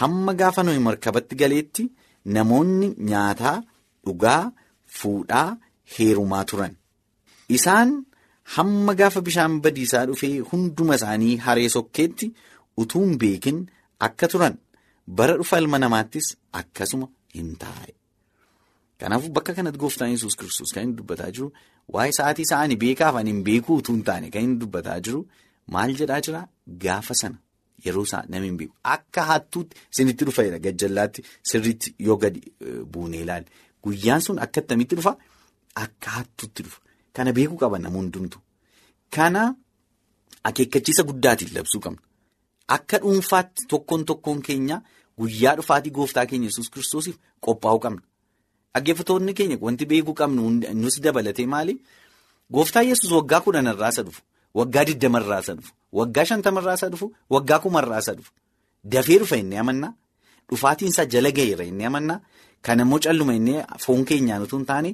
hamma 0.00 0.34
gaafa 0.34 0.62
nuyi 0.62 0.78
markabatti 0.78 1.36
galeetti 1.36 1.84
namoonni 2.24 2.88
nyaataa, 2.98 3.62
dhugaa, 4.06 4.52
fuudhaa, 4.98 5.48
heerumaa 5.98 6.44
turan. 6.50 6.74
Isaan 7.58 7.90
hamma 8.56 8.94
gaafa 9.00 9.20
bishaan 9.28 9.60
badiisaa 9.64 10.04
dhufee 10.10 10.38
hunduma 10.52 10.94
isaanii 11.00 11.36
haree 11.46 11.68
sokkeetti 11.76 12.32
utuu 12.84 13.02
hin 13.06 13.18
beekin 13.24 13.58
akka 14.08 14.28
turan 14.34 14.54
bara 15.20 15.36
dhufa 15.40 15.58
ilma 15.64 15.78
namaattis 15.84 16.26
akkasuma 16.60 17.08
hin 17.34 17.52
taa'e. 17.64 17.92
Kanaafuu 19.00 19.32
bakka 19.36 19.52
kanatti 19.58 19.78
gooftaan 19.82 20.10
yesus 20.14 20.36
kiristoos 20.40 20.72
kan 20.74 20.82
inni 20.88 20.96
dubbataa 20.98 21.30
jiru 21.36 21.48
waa'ee 21.94 22.12
sa'aatii 22.18 22.44
isaa 22.48 22.60
ani 22.66 22.76
beekaaf 22.82 23.16
ani 23.20 23.30
hin 23.34 23.42
beekuu 23.48 23.76
utuu 23.82 23.94
hin 23.96 24.04
taane 24.08 24.30
kan 24.34 24.42
inni 24.48 24.58
dubbataa 24.64 24.98
jiru 25.08 25.20
maal 25.76 25.94
jedhaa 26.00 26.20
jira 26.26 26.42
gaafa 26.84 27.14
sana 27.22 27.38
yeroo 27.86 28.04
isaa 28.08 28.22
namni 28.34 28.48
hin 28.50 28.58
beeku 28.60 28.74
akka 28.96 29.22
hattuutti 29.30 29.76
isinitti 29.94 30.24
dhufeera 30.28 30.58
gajjallaatti 30.66 31.20
sirriitti 31.52 31.94
yoo 32.08 32.16
gadi 32.26 32.40
buunee 32.96 33.22
ilaale 33.26 33.46
guyyaan 33.84 34.20
sun 34.26 34.38
akka 34.44 34.60
ittamitti 34.64 34.94
dhufa 34.98 35.12
akka 35.84 36.08
hattuutti 36.16 36.62
dhufa 36.66 36.80
kana 37.14 37.30
beekuu 37.36 37.58
qaba 37.62 37.78
nama 37.78 37.96
hundumtu 37.98 38.38
kana 39.14 39.42
akeekkachiisa 40.48 41.02
guddaatiin 41.08 41.50
labsuu 41.56 41.80
qabna 41.84 42.00
akka 42.76 42.96
dhuunfaatti 43.02 43.62
tokkoon 43.72 44.02
tokkoon 44.10 44.40
keenya 44.48 44.76
guyyaa 45.18 45.54
dhufaatii 45.58 45.92
gooftaa 45.98 46.26
keenya 46.30 46.48
yesus 46.50 46.70
kiristoosiif 46.72 47.16
qophaa'uu 47.44 47.80
qabna. 47.84 48.02
Dhaggeeffattoonni 48.74 49.32
keenya 49.38 49.56
wanti 49.66 49.84
beekuu 49.90 50.14
qabnu 50.20 50.42
nus 50.82 50.96
dabalatee 51.04 51.46
maali? 51.46 51.74
Gooftaan 52.54 52.86
yesus 52.88 53.10
waggaa 53.16 53.40
kudhanarraa 53.44 53.90
isa 53.94 54.02
dhufu, 54.06 54.22
waggaa 54.58 54.84
digdamarraa 54.88 55.40
isa 55.44 55.54
dhufu, 55.58 55.72
waggaa 55.98 56.24
shantamarraa 56.30 56.74
isa 56.78 56.88
dhufu, 56.92 57.06
waggaa 57.34 57.58
kumarraa 57.64 57.98
isa 58.04 58.14
dhufu. 58.18 58.32
Dafee 58.92 59.18
dhufa 59.18 59.36
inni 59.42 59.56
amannaa, 59.62 59.92
dhufaatiinsaa 60.50 61.04
jala 61.12 61.30
gaheera 61.36 61.64
inni 61.64 61.84
amannaa, 61.90 62.18
kan 62.62 62.80
immoo 62.84 62.98
calluma 63.06 63.34
inni 63.38 63.54
foon 63.84 64.04
keenyaan 64.10 64.42
utuu 64.46 64.58
hin 64.60 64.66
taane 64.70 64.90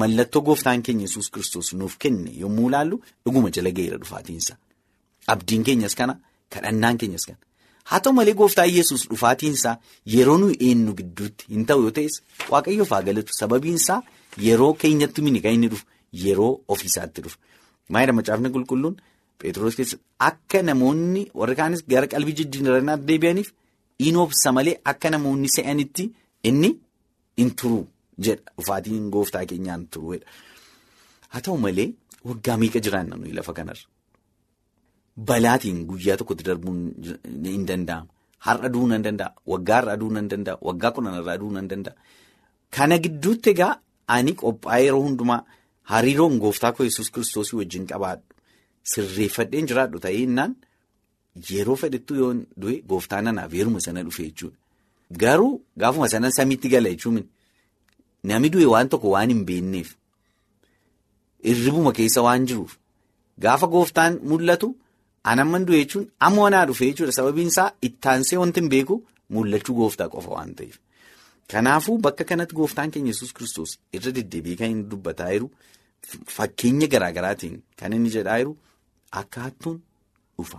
mallattoo 0.00 0.42
gooftaan 0.48 0.82
keenya 0.88 1.04
yesus 1.06 1.30
kiristoos 1.36 1.72
nuuf 1.80 1.96
kenne 2.04 2.30
yommuu 2.42 2.68
ilaallu 2.70 2.96
dhuguma 3.24 3.50
jala 3.56 3.70
gaheera 3.78 3.98
dhufaatiinsa. 4.02 4.54
Abdiin 5.32 5.62
keenyas 5.68 5.94
kana, 6.00 6.14
kadhannaan 6.54 6.98
keenyas 6.98 7.24
kana. 7.28 7.38
Haa 7.90 8.00
ta'u 8.00 8.12
malee 8.18 8.34
gooftaan 8.40 8.70
yesus 8.78 9.06
dhufaatiinsaa 9.10 9.76
yeroo 10.14 10.36
nuyi 10.42 10.56
eenyu 10.68 10.92
gidduutti 10.98 11.44
hin 11.54 11.64
ta'u 11.70 11.82
yoo 11.86 11.90
ta'es 11.98 12.14
waaqayyoof 12.50 12.90
haa 12.96 13.02
galatu 13.08 13.32
sababiinsaa 13.38 14.00
yeroo 14.46 14.72
keenyatti 14.82 15.22
mini 15.28 15.40
kan 15.46 15.52
inni 15.58 15.68
dhufu 15.72 15.84
yeroo 16.24 16.52
ofiisaatti 16.76 17.20
dhufu. 17.24 17.38
Maayidha 17.88 18.12
macaafni 18.18 18.50
qulqulluun 18.56 18.96
Pheexroos 19.42 19.74
keessatti 19.78 20.04
akka 20.28 20.62
namoonni 20.68 21.22
warri 21.40 21.56
kaanis 21.60 21.82
gara 21.94 22.06
qalbii 22.12 22.36
jijjiirannaa 22.40 22.96
deebi'aniif 23.08 23.48
in 24.08 24.16
obsa 24.24 24.52
malee 24.58 24.76
akka 24.92 25.10
namoonni 25.14 25.48
se'anitti 25.56 26.04
inni 26.50 26.70
in 27.36 27.50
turu 27.60 27.86
jedha 28.18 28.52
dhufaatiin 28.56 29.10
gooftaa 29.14 29.44
keenyaan 29.50 29.86
turuudha. 29.86 30.26
Haa 31.32 31.40
ta'u 31.40 31.56
malee 31.58 31.88
waggaa 32.28 32.56
meeqa 32.62 32.80
jiraanna 32.86 33.16
nuyi 33.16 33.32
lafa 33.38 33.52
kanarra? 33.58 33.86
Balaatiin 35.28 35.84
guyyaa 35.86 36.16
tokkotti 36.16 36.44
darbuun 36.44 36.78
hin 37.44 37.66
danda'amu. 37.68 38.08
Har'a 38.46 38.68
du'uu 38.74 38.88
nan 38.90 39.02
danda'a. 39.04 39.34
Waggaa 39.46 39.76
har'aa 39.80 39.96
du'uu 40.00 40.12
nan 40.16 40.28
danda'a. 40.30 40.56
Waggaa 40.68 40.90
kudhanarraa 40.96 41.36
du'uu 41.40 41.52
nan 41.56 41.68
danda'a. 41.70 41.94
Kana 42.74 42.96
gidduutti 43.04 43.50
egaa 43.54 43.74
ani 44.16 44.32
qophaa'ee 44.40 44.84
yeroo 44.86 45.02
hundumaa 45.06 45.40
hariiroon 45.92 46.38
gooftaa 46.44 46.72
koo 46.76 46.84
yesus 46.88 47.10
kiristoosii 47.14 47.58
wajjin 47.60 47.86
qabaadhu. 47.92 48.24
Sirreeffadheen 48.92 49.66
jiraadhu 49.70 49.98
ta'ee 50.06 50.22
innaan 50.26 50.56
yeroo 51.50 51.76
fedhettuu 51.82 52.16
yoo 52.22 52.32
du'e 52.64 52.80
gooftaan 52.88 53.26
anaaf 53.32 53.52
yeruma 53.58 53.80
sana 53.86 54.02
dhufe 54.08 54.22
jechuudha. 54.28 54.58
Garuu 55.20 55.60
gaafuma 55.80 56.08
sanan 56.08 56.32
samiitti 56.38 56.68
gala 56.74 56.88
jechuun 56.94 57.18
namni 58.30 58.48
du'e 58.54 58.66
waan 58.74 58.88
tokko 58.92 59.08
waan 59.14 59.30
hin 59.34 59.42
beekneef 59.48 59.88
irribuma 61.50 61.92
keessa 61.98 62.22
waan 62.26 62.46
jiruuf 62.50 62.76
gaafa 63.44 63.66
gooftaan 63.74 64.18
mul'atu 64.32 64.68
anamman 65.32 65.66
du'e 65.68 65.80
jechuun 65.84 66.06
amma 66.28 66.42
wanaa 66.46 66.64
dhufe 66.70 66.84
jechuudha 66.90 67.12
sababiin 67.18 67.50
isaa 67.54 67.68
ittaansee 67.88 68.38
wanti 68.42 68.60
hin 68.62 68.70
beeku 68.74 68.96
mul'achuu 69.36 69.74
gooftaa 69.80 70.08
qofa 70.14 70.30
waan 70.36 70.54
ta'eef. 70.58 70.76
Kanaafuu 71.50 71.98
bakka 72.06 72.24
kanatti 72.30 72.54
gooftaan 72.58 72.90
keenya 72.94 73.10
yesus 73.12 73.32
kristos 73.36 73.70
irra 73.98 74.10
deddeebi'ee 74.18 74.56
kan 74.60 74.70
inni 74.74 74.84
dubbataa 74.90 75.30
jiru 75.34 75.48
fakkeenya 76.36 76.86
garaa 76.94 77.12
garaatiin 77.16 77.56
kan 77.80 77.92
inni 77.96 78.10
jedhaa 78.16 78.38
jiru 78.42 78.52
akka 79.20 79.40
hattuun 79.46 79.78
dhufa. 80.38 80.58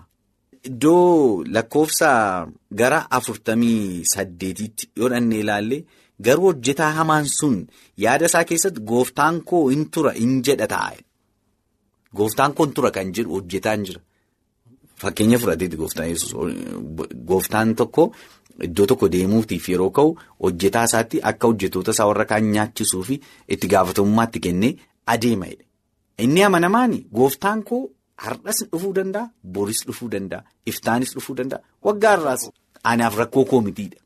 Iddoo 0.67 1.43
lakkoofsa 1.55 2.09
gara 2.79 2.99
afurtamii 3.17 4.03
saddeetiitti 4.13 4.87
yoo 4.99 5.09
dhannee 5.13 5.39
ilaalle 5.43 5.79
garuu 6.27 6.45
hojjetaa 6.51 6.91
hamaan 6.97 7.25
sun 7.31 7.57
yaada 8.03 8.25
isaa 8.31 8.43
keessatti 8.51 8.81
gooftaan 8.91 9.41
koo 9.49 9.63
in 9.75 9.83
tura 9.97 10.13
in 10.25 10.37
jedha 10.47 10.67
taa'e. 10.73 10.99
Gooftaan 12.15 12.53
koo 12.55 12.65
in 12.69 12.73
tura 12.77 12.91
kan 12.97 13.11
jedhu 13.17 13.33
hojjetaan 13.39 13.83
jira. 13.89 14.01
Fakkeenya 15.01 15.37
fudhateeti 15.39 15.77
gooftaan 17.31 17.75
tokko 17.75 18.05
iddoo 18.67 18.85
tokko 18.91 19.09
deemuutiif 19.17 19.67
yeroo 19.73 19.89
ka'u 19.97 20.15
hojjetaa 20.45 20.83
isaatti 20.91 21.19
akka 21.31 21.47
hojjetoota 21.51 21.91
isaa 21.97 22.07
warra 22.11 22.25
kaan 22.31 22.47
nyaachisuu 22.53 23.03
fi 23.09 23.19
itti 23.57 23.67
gaafatamummaatti 23.75 24.39
kennee 24.47 24.71
adeema. 25.15 25.47
Inni 26.19 26.43
amanamaan 26.47 26.95
gooftaan 27.19 27.63
koo. 27.63 27.83
Har'as 28.17 28.59
dhufuu 28.71 28.93
danda'a, 28.93 29.29
boris 29.43 29.81
dhufuu 29.87 30.09
danda'a, 30.09 30.43
iftaanis 30.71 31.13
dhufuu 31.15 31.35
danda'a, 31.39 31.61
waggaa 31.87 32.13
irraas 32.17 32.43
anaaf 32.91 33.17
rakkoo 33.21 33.45
koo 33.51 33.61
mitiidha. 33.67 33.97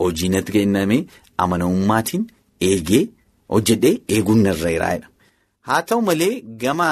Hojii 0.00 0.28
natti 0.34 0.52
kenname 0.56 0.98
amanamummaatiin 1.44 2.24
eegee 2.70 3.02
hojjedhee 3.54 3.94
eeguun 4.16 4.42
narra 4.46 4.70
jiraadha. 4.74 5.08
Haa 5.66 5.82
ta'u 5.90 6.02
malee 6.08 6.32
gama 6.62 6.88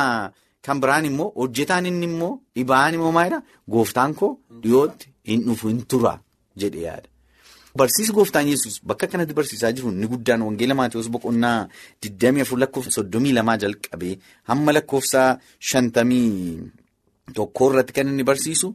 kan 0.67 0.81
biraan 0.83 1.05
immoo 1.11 1.31
hojjetaan 1.41 1.87
inni 1.91 2.07
immoo 2.11 2.33
dhibaan 2.57 2.95
immoo 2.99 3.13
maalidhaa 3.17 3.43
gooftaan 3.75 4.15
koo 4.21 4.31
dhiyootti 4.63 5.07
hin 5.33 5.45
dhufu 5.49 5.69
hin 5.73 5.83
tura 5.95 6.15
jedhee 6.63 6.83
yaada. 6.87 7.09
Barsiisi 7.77 8.13
gooftaan 8.15 8.47
yesus 8.49 8.75
bakka 8.87 9.07
kanatti 9.11 9.35
barsiisaa 9.35 9.73
jiru 9.77 9.89
inni 9.91 10.07
guddaan 10.13 10.43
wangeela 10.47 10.75
Maatiyus 10.79 11.09
boqonnaa 11.15 11.69
24 12.07 12.59
lakkoofsa 12.63 13.03
32 13.03 13.57
jalqabee 13.65 14.15
hamma 14.51 14.73
lakkoofsa 14.77 15.23
51 15.71 16.71
irratti 17.69 17.93
kan 17.97 18.09
inni 18.13 18.25
barsiisu 18.31 18.69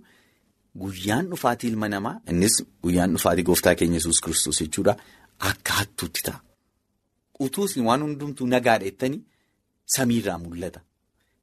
guyyaan 0.82 1.30
dhufaatii 1.32 1.70
ilma 1.72 1.88
namaa 1.94 2.16
innis 2.34 2.56
guyyaan 2.84 3.16
dhufaatii 3.16 3.48
gooftaa 3.52 3.76
keenya 3.80 3.98
yesus 4.02 4.20
kristos 4.26 4.60
jechuudha 4.64 4.98
akka 5.52 5.74
hattuutti 5.80 6.22
ta'a. 6.28 6.40
Utuus 7.46 7.78
waan 7.88 8.02
hundumtuu 8.08 8.48
nagaadha 8.56 8.86
jettanii 8.90 9.22
samiirraa 9.96 10.38
mul'ata. 10.44 10.82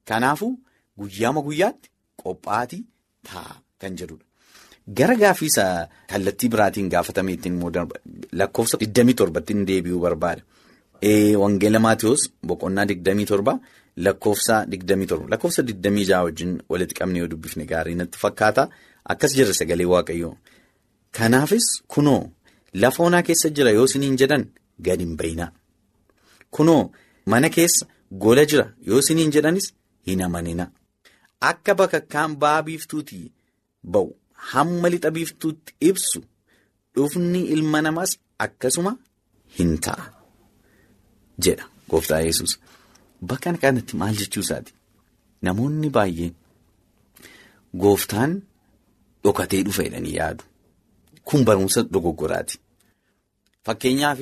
Kanaafuu 0.09 0.53
guyyaama 0.99 1.41
guyyaatti 1.47 1.89
qophaa'aa 2.21 2.65
ta'a 3.27 3.61
kan 3.81 3.97
jedhudha. 3.99 4.26
Gara 4.87 5.15
gaaffiisa 5.15 5.63
kallattii 6.09 6.49
biraatiin 6.49 6.89
gaafatameetiin 6.89 7.53
immoo 7.55 7.71
lakkoofsa 8.31 8.77
27tti 8.77 9.65
deebi'uu 9.67 9.99
barbaada. 10.01 10.41
Wangeela 11.41 11.79
Maatiyus 11.79 12.29
boqonnaa 12.47 12.85
27 12.85 13.59
lakkoofsa 14.05 14.63
27 14.65 15.29
lakkoofsa 15.31 15.61
26 15.61 16.23
wajjin 16.27 16.53
walitti 16.69 16.95
qabnee 16.99 17.19
yoo 17.19 17.27
dubbifne 17.31 17.65
gaarii 17.65 17.95
natti 17.95 18.17
fakkaata 18.21 18.67
akkas 19.15 19.35
jirra 19.35 19.53
sagalee 19.53 19.85
waaqayyoo. 19.93 20.35
Kanaafis 21.17 21.67
kunoo 21.87 22.29
lafa 22.73 23.03
onaa 23.03 23.21
keessa 23.23 23.49
jira 23.49 23.71
yoo 23.71 23.85
isiniin 23.85 24.17
jedhan 24.21 24.45
gad 24.81 24.99
hin 25.05 25.17
bayinaa. 25.17 25.51
Kunoo 26.51 26.91
mana 27.25 27.49
keessa 27.49 27.85
gola 28.25 28.45
jira 28.45 28.65
yoo 28.87 28.99
isiniin 28.99 29.31
jedhanis 29.35 29.73
hin 30.07 30.21
amanina. 30.29 30.71
Akka 31.41 31.75
bakakkaan 31.75 32.35
ba'a 32.39 32.63
biiftuutii 32.63 33.31
ba'u. 33.83 34.15
Hamma 34.51 34.89
lixa 34.89 35.11
biiftuutti 35.11 35.73
ibsu 35.89 36.19
dhufni 36.95 37.41
ilma 37.53 37.81
namaas 37.81 38.11
akkasuma 38.45 38.91
hin 39.59 39.77
ta'a 39.85 40.05
jedha 41.45 41.65
gooftaa 41.89 42.21
yesus 42.27 42.59
Bakka 43.29 43.53
kanatti 43.63 43.97
maal 43.97 44.15
jechuu 44.15 44.41
isaati? 44.45 44.73
Namoonni 45.41 45.89
baay'een 45.89 46.33
gooftaan 47.83 48.41
dhokatee 49.23 49.63
dhufa 49.65 49.83
jedhanii 49.87 50.15
yaadu. 50.15 50.43
Kun 51.23 51.45
barumsa 51.45 51.83
dogoggoraati. 51.93 52.59
Fakkeenyaaf 53.65 54.19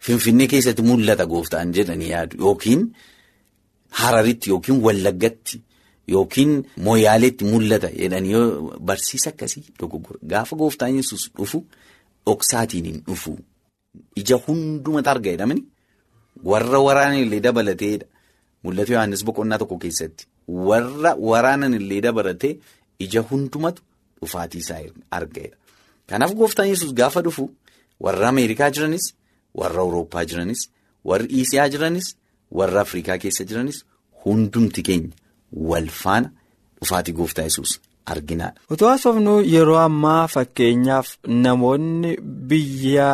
Finfinnee 0.00 0.46
keessatti 0.48 0.82
mul'ata 0.82 1.26
gooftaan 1.26 1.74
jedhanii 1.76 2.10
yaadu 2.10 2.36
yookiin 2.44 2.86
Hararitti 4.00 4.50
yookiin 4.50 4.82
Wallaggatti. 4.84 5.62
Yookiin 6.08 6.52
mooyaaleetti 6.86 7.44
mul'ata. 7.44 7.88
Jedhanii 8.02 8.32
yoo 8.32 8.78
barsiisa 8.80 9.30
akkasii 9.30 9.64
dogoggora. 9.80 10.18
Gaafa 10.26 10.56
gooftaan 10.56 10.96
yesus 10.96 11.30
dhufu 11.38 11.64
dhoksaatiin 12.26 12.84
hin 12.84 13.02
dhufu. 13.06 13.38
Ija 14.16 14.36
hundumatu 14.46 15.10
arga 15.10 15.30
jedhamani 15.30 15.64
warra 16.44 16.78
waraanan 16.86 17.18
illee 17.24 17.40
dabalateedha 17.46 18.06
mul'ata 18.64 18.92
Yohaannis 18.92 19.24
boqonnaa 19.24 19.58
tokko 19.58 19.78
keessatti. 19.78 20.26
Warra 20.48 21.14
waraanan 21.30 21.74
illee 21.74 22.00
dabalatee 22.02 22.58
ija 22.98 23.22
hundumatu 23.30 23.82
dhufaatii 24.20 24.58
isaa 24.64 24.80
argaedha. 25.10 25.56
Kanaaf 26.08 26.34
gooftaan 26.34 26.68
yesus 26.68 26.92
gaafa 26.94 27.22
dhufu 27.22 27.50
warra 28.00 28.28
Ameerikaa 28.28 28.70
jiranis 28.70 29.12
warra 29.54 29.80
Awurooppaa 29.82 30.24
jiranis 30.24 30.68
warri 31.04 31.26
Iisiyaa 31.38 31.68
jiranis 31.68 32.16
warra 32.50 32.80
Afrikaa 32.80 33.18
keessa 33.18 33.44
jiranis 33.44 33.84
hundumti 34.24 34.82
keenya. 34.82 35.14
Wal 35.52 35.88
faana 36.02 36.30
dhufaatii 36.80 37.12
gooftaa 37.12 37.42
yesus 37.48 37.80
arginaadha. 38.06 38.60
Utuu 38.70 38.88
haasofnu 38.88 39.40
yeroo 39.54 39.76
ammaa 39.88 40.28
fakkeenyaaf 40.28 41.08
namoonni 41.26 42.16
biyya 42.48 43.10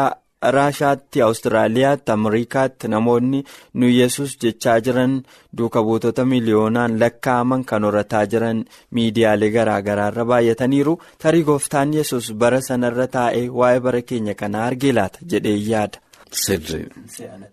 Raashaatti, 0.54 1.22
Awustiraaliyaatti, 1.22 2.12
Ameerikaatti 2.12 2.88
namoonni 2.88 3.38
nu 3.74 3.88
yesus 3.88 4.36
jechaa 4.42 4.74
jiran 4.80 5.14
duuka 5.58 5.82
buutota 5.82 6.24
miliyoonaan 6.24 6.98
lakkaa'aman 7.00 7.64
kan 7.64 7.84
horataa 7.88 8.26
jiran 8.26 8.60
miidiyaalee 8.90 9.50
garaa 9.56 9.80
garaarra 9.82 10.24
baay'ataniiru 10.32 10.94
tarii 11.22 11.42
gooftaan 11.48 11.94
yesus 11.94 12.30
bara 12.34 12.60
sanarra 12.68 13.06
taa'ee 13.16 13.48
waa'ee 13.60 13.80
bara 13.80 14.02
keenya 14.02 14.34
kanaa 14.34 14.66
argee 14.66 14.92
laata 14.92 15.18
jedhee 15.32 15.56
yaada. 15.70 15.98
Sirriidha. 16.30 17.48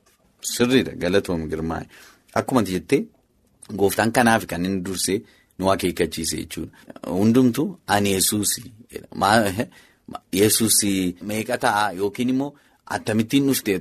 Sirriidha 0.53 0.91
galatoom 1.05 1.47
girmaa'e 1.49 1.87
akkuma 2.35 2.61
jettee. 2.63 3.05
Gooftaan 3.77 4.11
kanaaf 4.11 4.45
kan 4.47 4.65
inni 4.65 4.81
dursee 4.85 5.21
nu 5.59 5.69
akeekkachiise 5.71 6.37
jechuudha. 6.37 6.71
Hundumtu 7.07 7.63
ani 7.87 8.11
yesuus 8.15 8.51
yesuus 10.31 10.77
meeqa 11.29 11.57
ta'a 11.57 11.91
yookiin 11.99 12.29
immoo 12.33 12.53
akkamittiin 12.95 13.45
dhuftee 13.47 13.75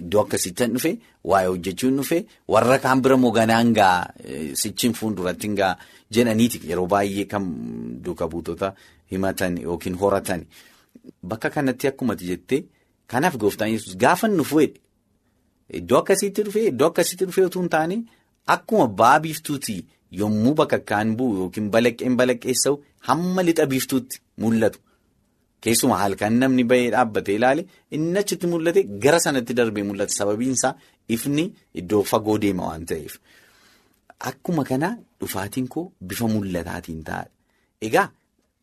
iddoo 0.00 0.20
akkasitti 0.24 0.66
dhufe 0.74 0.90
waa'ee 1.30 1.48
hojjechuun 1.48 1.96
dhufe 1.98 2.18
warra 2.48 2.78
kaan 2.78 3.02
bira 3.02 3.16
moo 3.16 3.30
ganaan 3.32 3.72
gaa 3.78 3.96
sichiin 4.62 4.92
fuulduratti 4.98 5.48
gaa 5.60 5.72
jedhaniiti 6.14 6.60
yeroo 6.70 6.86
baay'ee 6.94 7.24
kan 7.32 7.44
duuka 8.04 8.28
buutota 8.28 8.74
himatan 9.12 9.58
yookiin 9.62 9.96
horatan 10.02 10.46
bakka 11.28 11.50
kanatti 11.50 11.88
akkumatti 11.88 12.26
jettee 12.32 12.64
kanaaf 13.06 13.36
gooftaan 13.38 13.70
yesus 13.72 13.96
gaafa 13.96 14.28
nufu 14.28 14.60
iddoo 15.78 15.98
akkasitti 16.02 16.42
dhufe 16.46 16.66
iddoo 16.72 16.88
akkasitti 16.92 17.24
dhufe 17.26 17.44
otoo 17.46 17.62
hin 17.62 17.70
taane. 17.70 17.96
Akkuma 18.46 18.86
ba'a 18.88 19.20
biiftuuti 19.24 19.76
yommuu 20.20 20.54
bakka 20.54 20.78
kaan 20.90 21.16
bu'u 21.18 21.36
yookiin 21.40 21.70
balaqqeen 21.74 22.16
balaqqeessa'u 22.20 22.74
hamma 23.08 23.42
lixa 23.42 23.66
biiftuutti 23.66 24.16
mul'atu. 24.42 24.78
Keessumaa 25.62 25.98
halkan 26.04 26.34
namni 26.40 26.64
bahee 26.70 26.90
dhaabbatee 26.94 27.36
ilaale 27.38 27.62
inni 27.90 28.18
achitti 28.18 28.46
mul'ate 28.52 28.82
gara 29.04 29.18
sanatti 29.20 29.54
darbee 29.56 29.82
mul'ata. 29.88 30.12
Sababiin 30.18 30.52
isaa 30.58 30.74
ifni 31.08 31.44
iddoo 31.80 32.02
fagoo 32.10 32.38
deema 32.42 32.66
waan 32.68 32.84
ta'eef. 32.90 33.14
Akkuma 34.28 34.64
kana 34.64 34.88
dhufaatiin 35.20 35.68
koo 35.68 35.92
bifa 36.08 36.26
mul'ataatiin 36.34 37.02
ta'a. 37.08 37.24
Egaa 37.80 38.08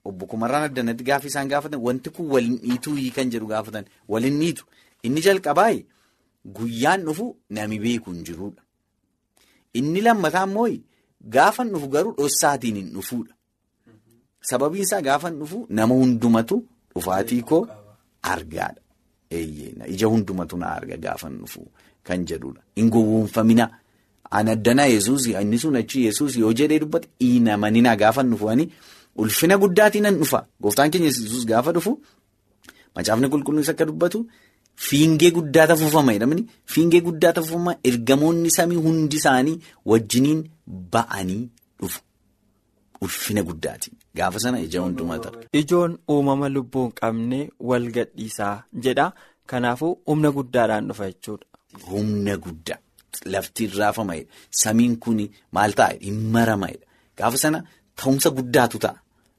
obbo 0.05 0.25
Kumarraan 0.25 0.63
addanatti 0.69 1.03
gaafa 1.03 1.27
isaan 1.27 1.49
gaafatan 1.49 1.81
wanti 1.87 2.09
kun 2.09 2.27
waliin 2.33 2.57
dhiituu 2.61 2.95
kan 3.15 3.29
jedhu 3.33 3.47
gaafatan 3.47 3.85
waliin 4.07 4.39
dhiitu 4.39 4.63
inni 5.03 5.21
jalqabaa 5.21 5.73
guyyaan 6.57 7.01
dhufu 7.05 7.35
nami 7.49 7.79
beeku 7.79 8.11
hin 8.11 8.23
jirudha. 8.25 8.61
Inni 9.73 10.01
lammataa 10.01 10.45
immoo 10.47 10.67
gaafa 11.35 11.63
dhufu 11.63 11.87
garuu 11.87 12.13
dhossaatiin 12.17 12.75
hin 12.75 12.89
dhufuudha. 12.93 13.33
Sababiin 14.41 14.83
isaa 14.83 15.01
gaafa 15.01 15.29
dhufu 15.29 15.65
nama 15.69 15.95
hundumatu 15.95 16.63
dhufaatii 16.95 17.41
koo 17.41 17.67
argaadha. 18.21 18.81
Ija 19.87 20.07
hundumatu 20.07 20.57
na 20.57 20.71
arga 20.75 20.97
gaafa 20.97 21.29
dhufu 21.29 21.67
kan 22.03 22.25
jedhudha. 22.25 22.61
Hin 22.75 22.89
gowwoomfamina. 22.89 23.69
Ani 24.31 24.51
addanaa 24.51 24.85
yesuus 24.85 25.27
inni 25.27 25.59
sun 25.59 25.75
achi 25.75 26.05
yesuus 26.05 26.35
yoo 26.37 26.53
jedhee 26.53 26.79
dubbate 26.79 27.07
hin 27.19 27.49
amaninaa 27.49 27.95
gaafa 27.95 28.23
dhufu 28.23 28.49
ulfina 29.15 29.57
guddaatiin 29.57 30.03
nan 30.03 30.17
dhufa. 30.19 30.47
Gooftaan 30.61 30.91
keenya 30.91 31.07
yesuus 31.07 31.45
gaafa 31.45 31.71
dhufu 31.71 31.99
Macaafni 32.95 33.27
qulqulluunis 33.29 33.69
akka 33.69 33.85
dubbatu 33.85 34.27
fiingee 34.75 35.31
guddaa 35.31 35.67
tafuufama 35.67 36.13
jedhamani 36.13 36.45
fiingee 36.65 37.01
guddaa 37.07 37.33
tafuufama 37.37 37.75
ergamoonni 37.89 38.51
samii 38.57 38.75
hundi 38.85 39.15
isaanii 39.21 39.59
wajjiniin 39.85 40.43
ba'anii 40.93 41.49
dhufu. 41.81 42.01
Ulfina 43.01 43.43
guddaati. 43.43 43.91
Gaafa 44.15 44.39
sana 44.39 44.59
ija 44.59 44.79
hundumaa 44.81 45.17
ta'a. 45.19 45.39
Ijoon 45.61 45.97
uumama 46.11 46.49
lubbuu 46.49 46.83
hin 46.83 46.91
qabne 47.01 47.39
wal 47.59 47.91
gadhiisaa 47.97 48.63
jedha. 48.87 49.11
Kanaafuu 49.45 49.93
humna 50.05 50.31
guddaadhaan 50.31 50.87
dhufa 50.87 51.07
jechuudha. 51.11 51.45
Humna 51.89 52.37
guddaa. 52.37 52.77
Lafti 53.25 53.67
raafamadha. 53.67 54.25
Samiin 54.63 54.97
kun 55.05 55.23
maal 55.51 55.73
ta'a? 55.79 55.93
Hin 56.01 56.19
maramadha. 56.35 56.85
Gaafa 57.17 57.37
sana 57.45 57.63
ta'umsa 57.95 58.29
guddaatu 58.37 58.77
ta'a. 58.85 58.95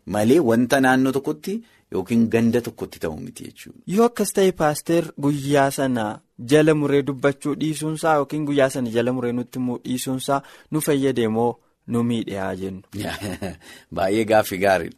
Malee 0.06 0.38
wanta 0.50 0.80
naannoo 0.80 1.12
tokkotti 1.18 1.62
yookiin 1.92 2.28
ganda 2.32 2.60
tokkotti 2.66 3.00
ta'u 3.04 3.16
miti 3.20 3.48
jechuudha. 3.48 3.80
Yoo 3.86 4.06
akkas 4.10 4.32
ta'e 4.36 4.52
paaster 4.60 5.04
guyyaa 5.24 5.70
sana 5.78 6.04
jala 6.52 6.74
muree 6.74 7.02
dubbachuu 7.06 7.54
dhiisuunsaa 7.60 8.14
yookiin 8.20 8.46
guyyaa 8.50 8.70
sana 8.76 8.94
jala 8.96 9.12
muree 9.16 9.32
nutti 9.38 9.62
immoo 9.62 9.78
dhiisuunsaa 9.84 10.40
nu 10.70 10.84
fayyade 10.86 11.28
moo 11.36 11.50
nu 11.86 12.02
miidhaa 12.10 12.54
jennu. 12.56 12.82
Baay'ee 13.94 14.24
gaaffii 14.32 14.62
gaariidha. 14.64 14.96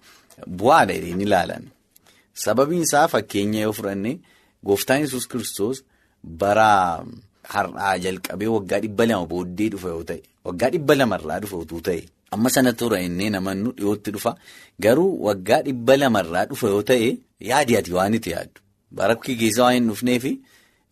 Bu'aadha 0.59 0.99
jedheen 0.99 1.27
ilaalan. 1.27 1.71
Sababiin 2.45 2.87
isaa 2.89 3.09
fakkeenya 3.09 3.67
yoo 3.67 3.77
fudhanne 3.81 4.19
gooftaan 4.67 5.05
yesus 5.05 5.29
kiristoos 5.29 5.85
bara 6.43 6.71
har'aa 7.55 7.95
jalqabee 8.05 8.51
waggaa 8.57 8.81
dhibba 8.85 9.07
lama 9.11 9.31
booddee 9.33 9.69
dhufa 9.75 9.95
yoo 9.95 10.05
ta'e 10.11 10.23
waggaa 10.49 10.71
dhibba 10.75 10.97
lamarraa 11.01 11.41
dhufa 11.45 11.63
utuu 11.65 11.81
ta'e 11.89 12.03
amma 12.35 12.49
sana 12.57 12.73
tura 12.83 12.99
innee 13.07 13.31
namannu 13.37 13.73
dhiyootti 13.79 14.11
dhufa 14.17 14.33
garuu 14.87 15.11
waggaa 15.27 15.63
dhibba 15.67 15.97
lamarraa 16.03 16.45
dhufa 16.53 16.67
yoo 16.75 16.83
ta'e 16.91 17.09
yaadi 17.51 17.77
ati 17.81 17.93
waan 17.97 18.15
itti 18.21 18.31
yaaddu 18.37 18.61
bara 19.01 19.15
keessa 19.25 19.63
waan 19.65 19.75
hin 19.79 19.89
dhufneefi 19.93 20.33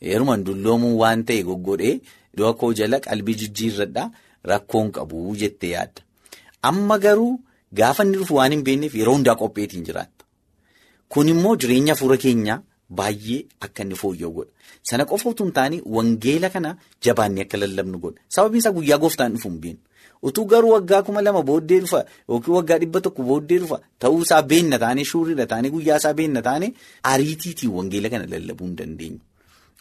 heeruman 0.08 0.44
dulloomuu 0.48 0.94
waan 1.02 1.24
ta'e 1.30 1.42
goggodhee 1.48 1.94
iddoo 2.34 2.52
koo 2.60 2.72
jala 2.80 3.00
qalbii 3.06 3.34
jijjiirradhaa 3.42 4.08
rakkoon 4.50 4.88
qabu 4.96 5.36
jettee 5.40 5.70
yaadda. 5.76 6.00
Amma 6.68 6.96
garuu 7.04 7.32
gaafa 7.80 8.02
inni 8.06 8.16
dhufu 8.20 8.34
waan 8.38 8.52
hin 8.54 8.62
beekneef 8.68 8.94
yeroo 9.00 9.14
hundaa 9.16 9.34
qopheetiin 9.42 9.84
jiraatta. 9.88 10.24
Kun 11.08 11.28
immoo 11.32 11.52
jireenya 11.64 11.94
fuula 12.00 12.16
keenyaa 12.24 12.58
baay'ee 13.00 13.38
akka 13.66 13.82
inni 13.84 13.94
fooyya'u 14.02 14.32
godha. 14.38 14.50
Sana 14.90 15.04
qofa 15.10 15.30
utuu 15.30 15.44
hin 15.46 15.52
taane 15.58 15.78
wangeela 15.96 16.50
kana 16.54 16.70
jabaannee 17.06 17.44
akka 17.46 17.56
lallabnu 17.62 17.98
godha. 18.04 18.20
Sababiin 18.36 18.72
guyyaa 18.78 18.98
gooftaan 19.04 19.32
dhufu 19.36 19.50
hin. 19.68 19.78
Utuu 20.22 20.44
garuu 20.46 20.70
waggaa 20.72 21.02
kuma 21.02 21.22
lama 21.22 21.42
booddee 21.42 21.80
dhufa 21.84 22.04
yookiin 22.28 22.54
waggaa 22.56 22.78
dhibba 22.82 23.00
tokko 23.06 23.22
booddee 23.30 23.58
dhufa 23.62 23.78
ta'uu 24.04 24.20
isaa 24.26 24.42
beenna 24.50 24.78
taane 24.82 25.04
shuuriidha 25.10 25.46
taane 25.52 25.70
guyyaa 25.74 25.96
isaa 26.02 26.14
beenna 26.20 26.42
taane 26.48 26.68
ariitiitiin 27.12 27.72
wangeela 27.76 28.08
kana 28.12 28.26
lallabuu 28.34 28.66
hin 28.68 28.76
dandeenyu. 28.80 29.18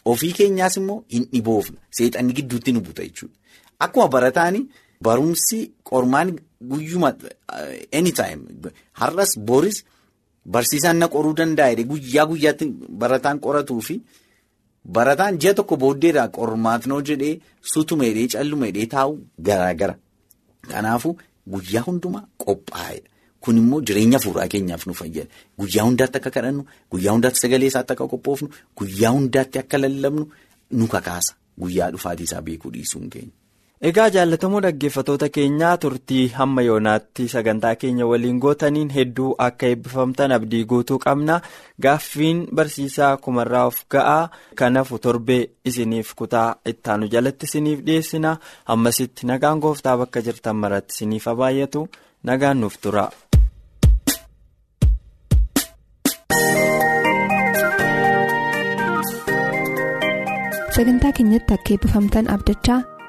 Ofii 0.04 0.32
keenyaas 0.38 0.76
immoo 0.80 1.04
hin 1.14 1.24
dhiboofna. 1.32 1.78
Seexanni 1.98 2.32
gidduutti 2.38 2.72
nu 2.72 2.80
buta 2.88 3.02
jechuudha. 3.06 3.36
Akkuma 3.78 4.08
barataani 4.16 4.60
barumsi 5.02 5.60
qormaan 5.90 6.34
guyyuma 6.72 7.12
anytime 7.92 8.42
har'as 9.00 9.38
boris 9.38 9.84
barsiisaan 10.46 10.96
na 10.98 11.08
qoruu 11.14 11.34
danda'a 11.38 11.74
guyyaa 11.94 12.26
guyyaatti 12.30 12.66
barataan 13.02 13.38
qoratuu 13.46 13.80
fi 13.88 14.00
barataan 14.96 15.38
ji'a 15.42 15.54
tokko 15.54 15.76
booddeedha 15.82 16.28
qormaatnoo 16.38 17.00
jedhee 17.10 17.34
sutuma 17.72 18.04
hidhee 18.10 18.28
calluma 18.34 18.66
hidhee 18.70 18.86
taa'u 18.94 19.18
garaagara. 19.48 19.94
Kanaafuu 20.70 21.16
guyyaa 21.52 21.82
hundumaa 21.88 22.24
qophaa'edha. 22.44 23.08
Kun 23.42 23.56
immoo 23.58 23.80
jireenya 23.82 24.18
fuuraa 24.24 24.48
keenyaaf 24.48 24.86
nu 24.86 24.94
fayyada. 24.94 25.30
Guyyaa 25.58 25.84
hundaatti 25.88 26.16
akka 26.20 26.30
kadhannu, 26.36 26.62
guyyaa 26.92 27.12
hundaatti 27.16 27.40
sagalee 27.42 27.66
isaatti 27.72 27.92
akka 27.96 28.06
qophoofnu, 28.12 28.48
guyyaa 28.78 29.10
hundaatti 29.16 29.58
akka 29.58 29.78
lallabnu 29.82 30.24
nu 30.70 30.86
kakaasa. 30.96 31.34
Guyyaa 31.60 31.90
dhufaatii 31.94 32.24
isaa 32.30 32.42
beekuu 32.42 32.70
dhiisuun 32.74 33.10
keenya. 33.10 33.32
Egaa 33.88 34.04
jaallatamoo 34.14 34.58
dhaggeeffatoota 34.64 35.28
keenyaa 35.36 35.70
turtii 35.84 36.24
hamma 36.34 36.62
yoonaatti 36.66 37.24
sagantaa 37.32 37.72
keenya 37.84 38.06
waliin 38.10 38.36
gootaniin 38.44 38.92
hedduu 38.96 39.30
akka 39.46 39.70
eebbifamtan 39.70 40.34
abdii 40.36 40.60
guutuu 40.72 40.98
qabna. 41.06 41.38
Gaaffiin 41.86 42.44
barsiisaa 42.60 43.10
kumarraa 43.26 43.64
of 43.72 43.80
ga'aa 43.96 44.20
kanafu 44.62 45.00
torbee 45.08 45.40
isiniif 45.72 46.14
kutaa 46.22 46.46
ittaanu 46.74 47.10
jalatti 47.16 47.50
isiniif 47.50 47.82
dhiyeessina. 47.90 48.36
Ammasitti 48.76 49.30
nagaan 49.32 49.64
gooftaa 49.66 49.96
bakka 50.04 50.24
jirtan 50.30 50.62
maratti 50.66 50.98
isiniif 50.98 51.28
baay'atu 51.42 51.86
nagaan 52.32 52.64
nuuf 52.66 52.78
tura. 52.86 53.08
Sagantaa 60.76 61.12
keenyatti 61.16 61.54
akka 61.56 61.74
eebbifamtan 61.74 62.28
abdachaa. 62.34 62.80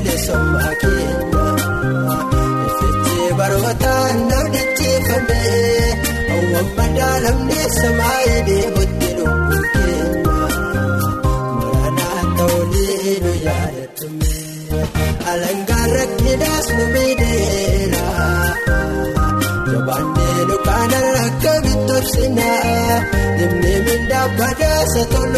Sommaa 0.00 0.72
keenya 0.80 1.44
Effeechee 2.66 3.32
barootaan 3.38 4.18
namni 4.30 4.62
cheeffamee 4.78 5.92
hawwan 6.28 6.68
madaalamnee 6.78 7.66
samaayii 7.80 8.40
deemuutti 8.48 9.08
lubbuu 9.18 9.62
keenya 9.74 10.36
maranaa 11.60 12.22
ta'ulee 12.38 13.14
nu 13.24 13.32
yaadatumee 13.46 14.84
alangaan 15.32 15.90
rakkinaas 15.98 16.68
nu 16.76 16.84
miidheera 16.94 18.04
jabaannee 19.72 20.40
nu 20.50 20.56
kaana 20.68 21.00
akka 21.26 21.54
bitobsinaa 21.66 22.96
dhimni 23.38 23.74
mindaa 23.88 24.26
badaasa 24.38 25.02
tolootaaf 25.14 25.29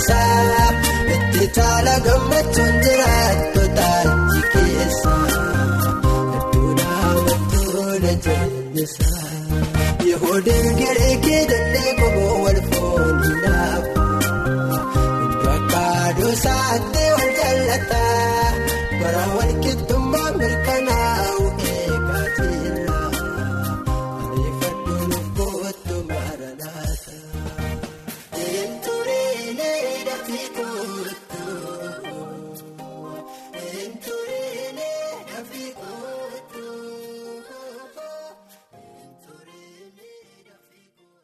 keessa 0.00 0.20
itti 1.14 1.44
caala 1.56 1.94
gammachuun 2.06 2.69